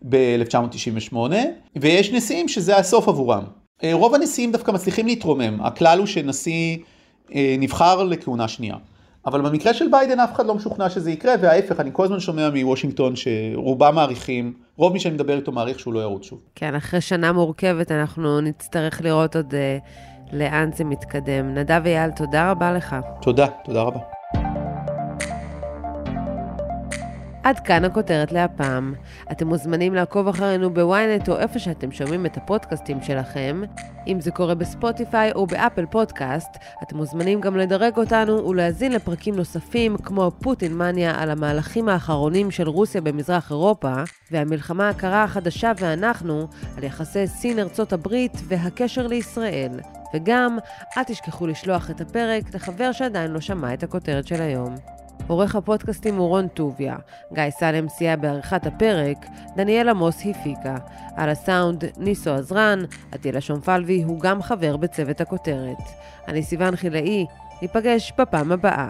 ב-1998, 0.09 1.15
ויש 1.75 2.11
נשיאים 2.11 2.47
שזה 2.47 2.77
הסוף 2.77 3.07
עבורם. 3.07 3.43
אה, 3.83 3.93
רוב 3.93 4.15
הנשיאים 4.15 4.51
דווקא 4.51 4.71
מצליחים 4.71 5.07
להתרומם, 5.07 5.61
הכלל 5.61 5.99
הוא 5.99 6.07
שנשיא 6.07 6.77
אה, 6.77 6.83
נבחר 7.31 8.03
לכהונה 8.03 8.47
שנייה. 8.47 8.75
אבל 9.25 9.41
במקרה 9.41 9.73
של 9.73 9.85
ביידן 9.91 10.19
אף 10.19 10.33
אחד 10.33 10.45
לא 10.45 10.55
משוכנע 10.55 10.89
שזה 10.89 11.11
יקרה, 11.11 11.33
וההפך, 11.41 11.79
אני 11.79 11.89
כל 11.93 12.03
הזמן 12.03 12.19
שומע 12.19 12.49
מוושינגטון 12.49 13.13
שרובם 13.15 13.95
מעריכים, 13.95 14.53
רוב 14.77 14.93
מי 14.93 14.99
שאני 14.99 15.13
מדבר 15.13 15.35
איתו 15.35 15.51
מעריך 15.51 15.79
שהוא 15.79 15.93
לא 15.93 15.99
ירוץ 15.99 16.23
שוב. 16.23 16.39
כן, 16.55 16.75
אחרי 16.75 17.01
שנה 17.01 17.31
מורכבת 17.31 17.91
אנחנו 17.91 18.41
נצטרך 18.41 19.01
לראות 19.01 19.35
עוד 19.35 19.53
אה, 19.53 20.33
לאן 20.33 20.69
זה 20.75 20.83
מתקדם. 20.83 21.53
נדב 21.53 21.81
אייל, 21.85 22.11
תודה 22.11 22.51
רבה 22.51 22.73
לך. 22.73 22.95
תודה, 23.21 23.47
תודה 23.65 23.81
רבה. 23.81 23.99
עד 27.43 27.59
כאן 27.59 27.85
הכותרת 27.85 28.31
להפעם. 28.31 28.93
אתם 29.31 29.47
מוזמנים 29.47 29.93
לעקוב 29.93 30.27
אחרינו 30.27 30.73
ב 30.73 30.84
ynet 30.84 31.29
או 31.29 31.37
איפה 31.37 31.59
שאתם 31.59 31.91
שומעים 31.91 32.25
את 32.25 32.37
הפודקאסטים 32.37 33.01
שלכם. 33.01 33.61
אם 34.07 34.21
זה 34.21 34.31
קורה 34.31 34.55
ב 34.55 34.64
Spotify 34.64 35.31
או 35.31 35.47
ב 35.47 35.53
Apple 35.53 35.85
Podcast, 35.85 36.49
אתם 36.83 36.97
מוזמנים 36.97 37.41
גם 37.41 37.57
לדרג 37.57 37.97
אותנו 37.97 38.47
ולהאזין 38.49 38.91
לפרקים 38.91 39.35
נוספים 39.35 39.97
כמו 39.97 40.31
פוטין 40.41 40.77
מניה 40.77 41.21
על 41.21 41.29
המהלכים 41.29 41.89
האחרונים 41.89 42.51
של 42.51 42.69
רוסיה 42.69 43.01
במזרח 43.01 43.51
אירופה, 43.51 43.93
והמלחמה 44.31 44.89
הקרה 44.89 45.23
החדשה 45.23 45.71
ואנחנו 45.77 46.47
על 46.77 46.83
יחסי 46.83 47.27
סין 47.27 47.59
ארצות 47.59 47.93
הברית 47.93 48.33
והקשר 48.47 49.07
לישראל. 49.07 49.79
וגם, 50.13 50.57
אל 50.97 51.03
תשכחו 51.03 51.47
לשלוח 51.47 51.89
את 51.89 52.01
הפרק 52.01 52.55
לחבר 52.55 52.91
שעדיין 52.91 53.31
לא 53.31 53.41
שמע 53.41 53.73
את 53.73 53.83
הכותרת 53.83 54.27
של 54.27 54.41
היום. 54.41 54.75
עורך 55.27 55.55
הפודקאסטים 55.55 56.17
הוא 56.17 56.27
רון 56.27 56.47
טוביה, 56.47 56.95
גיא 57.33 57.49
סלם 57.49 57.89
סייע 57.89 58.15
בעריכת 58.15 58.65
הפרק, 58.65 59.25
דניאל 59.55 59.89
עמוס 59.89 60.19
הפיקה. 60.25 60.77
על 61.15 61.29
הסאונד 61.29 61.83
ניסו 61.97 62.33
עזרן, 62.33 62.79
עטילה 63.11 63.41
שומפלבי 63.41 64.03
הוא 64.03 64.19
גם 64.19 64.41
חבר 64.41 64.77
בצוות 64.77 65.21
הכותרת. 65.21 65.77
אני 66.27 66.43
סיוון 66.43 66.75
חילאי, 66.75 67.25
ניפגש 67.61 68.13
בפעם 68.17 68.51
הבאה. 68.51 68.89